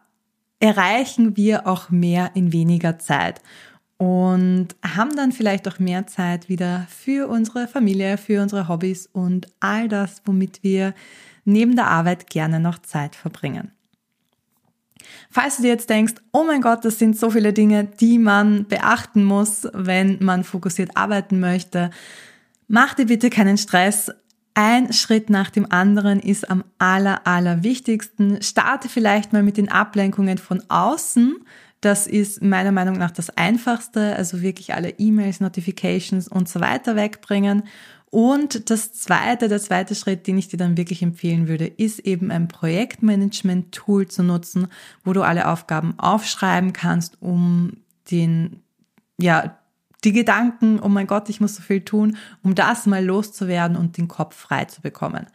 erreichen 0.59 1.37
wir 1.37 1.67
auch 1.67 1.89
mehr 1.89 2.31
in 2.33 2.51
weniger 2.51 2.97
Zeit 2.97 3.41
und 3.97 4.69
haben 4.83 5.15
dann 5.15 5.31
vielleicht 5.31 5.67
auch 5.67 5.79
mehr 5.79 6.07
Zeit 6.07 6.49
wieder 6.49 6.87
für 6.89 7.27
unsere 7.27 7.67
Familie, 7.67 8.17
für 8.17 8.41
unsere 8.41 8.67
Hobbys 8.67 9.07
und 9.07 9.47
all 9.59 9.87
das, 9.87 10.21
womit 10.25 10.63
wir 10.63 10.93
neben 11.45 11.75
der 11.75 11.87
Arbeit 11.87 12.29
gerne 12.29 12.59
noch 12.59 12.79
Zeit 12.79 13.15
verbringen. 13.15 13.71
Falls 15.29 15.57
du 15.57 15.63
dir 15.63 15.69
jetzt 15.69 15.89
denkst, 15.89 16.15
oh 16.31 16.43
mein 16.43 16.61
Gott, 16.61 16.85
das 16.85 16.99
sind 16.99 17.17
so 17.17 17.29
viele 17.29 17.53
Dinge, 17.53 17.85
die 17.85 18.17
man 18.19 18.65
beachten 18.65 19.23
muss, 19.23 19.67
wenn 19.73 20.17
man 20.21 20.43
fokussiert 20.43 20.95
arbeiten 20.95 21.39
möchte, 21.39 21.91
mach 22.67 22.93
dir 22.93 23.05
bitte 23.05 23.29
keinen 23.29 23.57
Stress. 23.57 24.11
Ein 24.53 24.91
Schritt 24.91 25.29
nach 25.29 25.51
dem 25.51 25.71
anderen 25.71 26.19
ist 26.19 26.49
am 26.49 26.63
aller, 26.79 27.27
aller 27.27 27.63
wichtigsten. 27.63 28.41
Starte 28.41 28.89
vielleicht 28.89 29.31
mal 29.31 29.43
mit 29.43 29.57
den 29.57 29.69
Ablenkungen 29.69 30.39
von 30.39 30.63
außen. 30.67 31.37
Das 31.79 32.07
ist 32.07 32.41
meiner 32.41 32.71
Meinung 32.71 32.97
nach 32.97 33.11
das 33.11 33.29
Einfachste. 33.37 34.15
Also 34.15 34.41
wirklich 34.41 34.73
alle 34.73 34.89
E-Mails, 34.97 35.41
Notifications 35.41 36.27
und 36.27 36.49
so 36.49 36.59
weiter 36.59 36.95
wegbringen. 36.95 37.63
Und 38.09 38.69
das 38.69 38.93
zweite, 38.93 39.49
der 39.49 39.59
zweite 39.59 39.93
Schritt, 39.93 40.27
den 40.27 40.37
ich 40.37 40.47
dir 40.47 40.57
dann 40.57 40.77
wirklich 40.77 41.01
empfehlen 41.01 41.47
würde, 41.47 41.67
ist 41.67 41.99
eben 41.99 42.31
ein 42.31 42.47
Projektmanagement-Tool 42.47 44.07
zu 44.07 44.23
nutzen, 44.23 44.67
wo 45.03 45.11
du 45.13 45.23
alle 45.23 45.47
Aufgaben 45.47 45.93
aufschreiben 45.99 46.71
kannst, 46.71 47.21
um 47.21 47.73
den, 48.09 48.61
ja, 49.19 49.57
die 50.03 50.13
Gedanken, 50.13 50.79
oh 50.79 50.87
mein 50.87 51.07
Gott, 51.07 51.27
ich 51.27 51.41
muss 51.41 51.55
so 51.55 51.61
viel 51.61 51.81
tun, 51.81 52.17
um 52.43 52.55
das 52.55 52.85
mal 52.85 53.03
loszuwerden 53.03 53.75
und 53.75 53.97
den 53.97 54.07
Kopf 54.07 54.35
frei 54.35 54.65
zu 54.65 54.81
bekommen. 54.81 55.25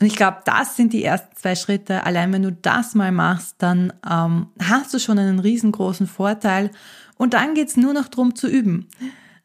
Und 0.00 0.06
ich 0.06 0.16
glaube, 0.16 0.38
das 0.44 0.76
sind 0.76 0.92
die 0.92 1.04
ersten 1.04 1.36
zwei 1.36 1.54
Schritte. 1.54 2.04
Allein 2.04 2.32
wenn 2.32 2.42
du 2.42 2.52
das 2.52 2.94
mal 2.94 3.12
machst, 3.12 3.56
dann 3.58 3.92
ähm, 4.08 4.46
hast 4.60 4.94
du 4.94 4.98
schon 4.98 5.18
einen 5.18 5.40
riesengroßen 5.40 6.06
Vorteil. 6.06 6.70
Und 7.18 7.34
dann 7.34 7.54
geht's 7.54 7.76
nur 7.76 7.92
noch 7.92 8.08
drum 8.08 8.34
zu 8.34 8.48
üben. 8.48 8.88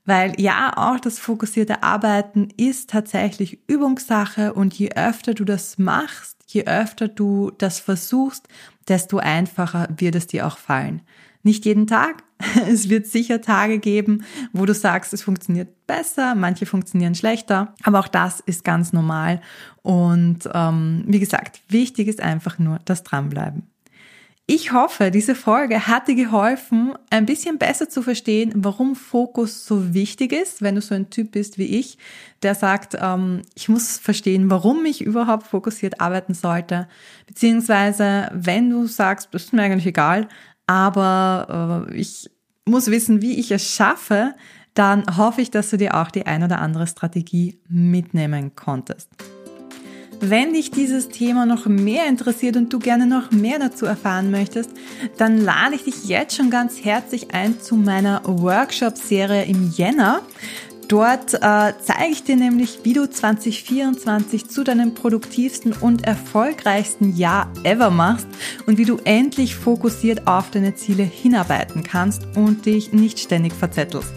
Weil 0.08 0.40
ja, 0.40 0.72
auch 0.78 1.02
das 1.02 1.20
fokussierte 1.20 1.84
Arbeiten 1.84 2.48
ist 2.56 2.90
tatsächlich 2.90 3.60
Übungssache 3.68 4.54
und 4.54 4.74
je 4.74 4.92
öfter 4.96 5.34
du 5.34 5.44
das 5.44 5.78
machst, 5.78 6.38
je 6.48 6.64
öfter 6.64 7.10
du 7.10 7.52
das 7.58 7.82
versuchst, 7.82 8.48
desto 8.88 9.18
einfacher 9.18 9.90
wird 9.98 10.16
es 10.16 10.26
dir 10.26 10.48
auch 10.48 10.58
fallen. 10.58 11.02
Nicht 11.44 11.66
jeden 11.66 11.88
Tag. 11.88 12.24
Es 12.70 12.88
wird 12.88 13.08
sicher 13.08 13.42
Tage 13.42 13.80
geben, 13.80 14.24
wo 14.54 14.66
du 14.66 14.74
sagst, 14.74 15.12
es 15.12 15.24
funktioniert 15.24 15.88
besser, 15.88 16.36
manche 16.36 16.68
funktionieren 16.68 17.16
schlechter, 17.16 17.74
aber 17.84 18.00
auch 18.00 18.08
das 18.08 18.40
ist 18.42 18.64
ganz 18.64 18.94
normal. 18.94 19.42
Und 19.82 20.48
ähm, 20.54 21.04
wie 21.08 21.20
gesagt, 21.20 21.62
wichtig 21.68 22.08
ist 22.08 22.22
einfach 22.22 22.60
nur 22.60 22.80
das 22.86 23.04
Dranbleiben. 23.04 23.64
Ich 24.46 24.72
hoffe, 24.72 25.12
diese 25.12 25.36
Folge 25.36 25.88
hat 25.88 26.08
dir 26.08 26.16
geholfen, 26.16 26.87
ein 27.10 27.26
bisschen 27.26 27.58
besser 27.58 27.90
zu 27.90 28.02
verstehen, 28.02 28.52
warum 28.56 28.96
Fokus 28.96 29.66
so 29.66 29.94
wichtig 29.94 30.34
ist, 30.34 30.62
wenn 30.62 30.76
du 30.76 30.82
so 30.82 30.94
ein 30.94 31.10
Typ 31.10 31.32
bist 31.32 31.58
wie 31.58 31.78
ich, 31.78 31.98
der 32.44 32.54
sagt, 32.54 32.98
ähm, 33.00 33.42
ich 33.56 33.70
muss 33.70 33.98
verstehen, 33.98 34.50
warum 34.50 34.86
ich 34.86 35.02
überhaupt 35.02 35.48
fokussiert 35.48 36.02
arbeiten 36.02 36.34
sollte, 36.34 36.88
beziehungsweise 37.26 38.30
wenn 38.34 38.70
du 38.70 38.88
sagst, 38.88 39.30
das 39.32 39.46
ist 39.46 39.54
mir 39.54 39.64
eigentlich 39.64 39.88
egal, 39.88 40.28
aber 40.66 41.88
äh, 41.90 41.96
ich 41.96 42.30
muss 42.66 42.92
wissen, 42.92 43.22
wie 43.22 43.40
ich 43.40 43.52
es 43.52 43.66
schaffe, 43.66 44.34
dann 44.74 45.18
hoffe 45.18 45.42
ich, 45.42 45.50
dass 45.50 45.70
du 45.70 45.78
dir 45.78 45.96
auch 45.96 46.12
die 46.12 46.28
ein 46.28 46.44
oder 46.44 46.60
andere 46.60 46.86
Strategie 46.86 47.60
mitnehmen 47.68 48.56
konntest. 48.56 49.10
Wenn 50.20 50.54
dich 50.54 50.72
dieses 50.72 51.10
Thema 51.10 51.46
noch 51.46 51.68
mehr 51.68 52.08
interessiert 52.08 52.58
und 52.58 52.74
du 52.74 52.80
gerne 52.80 53.06
noch 53.06 53.32
mehr 53.32 53.60
dazu 53.60 53.86
erfahren 53.86 54.32
möchtest, 54.32 54.72
dann 55.18 55.40
lade 55.40 55.76
ich 55.76 55.84
dich 55.84 56.06
jetzt 56.06 56.36
schon 56.36 56.50
ganz 56.50 56.84
herzlich 56.84 57.34
ein 57.34 57.62
zu 57.62 57.76
meiner 57.76 58.22
Workshop-Serie 58.26 59.44
im 59.46 59.72
Jänner. 59.72 60.22
Dort 60.88 61.34
äh, 61.34 61.74
zeige 61.84 62.12
ich 62.12 62.24
dir 62.24 62.38
nämlich, 62.38 62.80
wie 62.84 62.94
du 62.94 63.10
2024 63.10 64.50
zu 64.50 64.64
deinem 64.64 64.94
produktivsten 64.94 65.74
und 65.74 66.08
erfolgreichsten 66.08 67.16
Jahr 67.16 67.52
ever 67.64 67.92
machst 67.92 68.28
und 68.66 68.78
wie 68.78 68.86
du 68.86 68.98
endlich 69.04 69.56
fokussiert 69.56 70.28
auf 70.28 70.50
deine 70.50 70.76
Ziele 70.76 71.04
hinarbeiten 71.04 71.84
kannst 71.84 72.26
und 72.36 72.66
dich 72.66 72.94
nicht 72.94 73.20
ständig 73.20 73.54
verzettelst. 73.54 74.17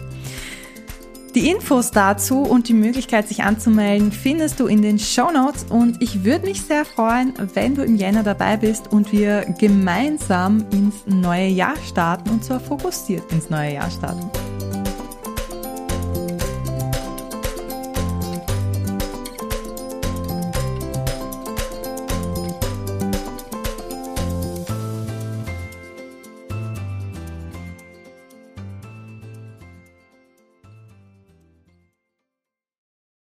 Die 1.33 1.49
Infos 1.49 1.91
dazu 1.91 2.41
und 2.41 2.67
die 2.67 2.73
Möglichkeit, 2.73 3.29
sich 3.29 3.43
anzumelden, 3.43 4.11
findest 4.11 4.59
du 4.59 4.67
in 4.67 4.81
den 4.81 4.99
Show 4.99 5.31
Notes 5.31 5.65
und 5.69 6.01
ich 6.01 6.25
würde 6.25 6.45
mich 6.45 6.61
sehr 6.61 6.83
freuen, 6.83 7.33
wenn 7.53 7.73
du 7.73 7.83
im 7.83 7.95
Jänner 7.95 8.23
dabei 8.23 8.57
bist 8.57 8.91
und 8.91 9.13
wir 9.13 9.45
gemeinsam 9.57 10.65
ins 10.73 10.95
neue 11.05 11.47
Jahr 11.47 11.77
starten 11.87 12.31
und 12.31 12.43
zwar 12.43 12.59
fokussiert 12.59 13.31
ins 13.31 13.49
neue 13.49 13.75
Jahr 13.75 13.89
starten. 13.89 14.29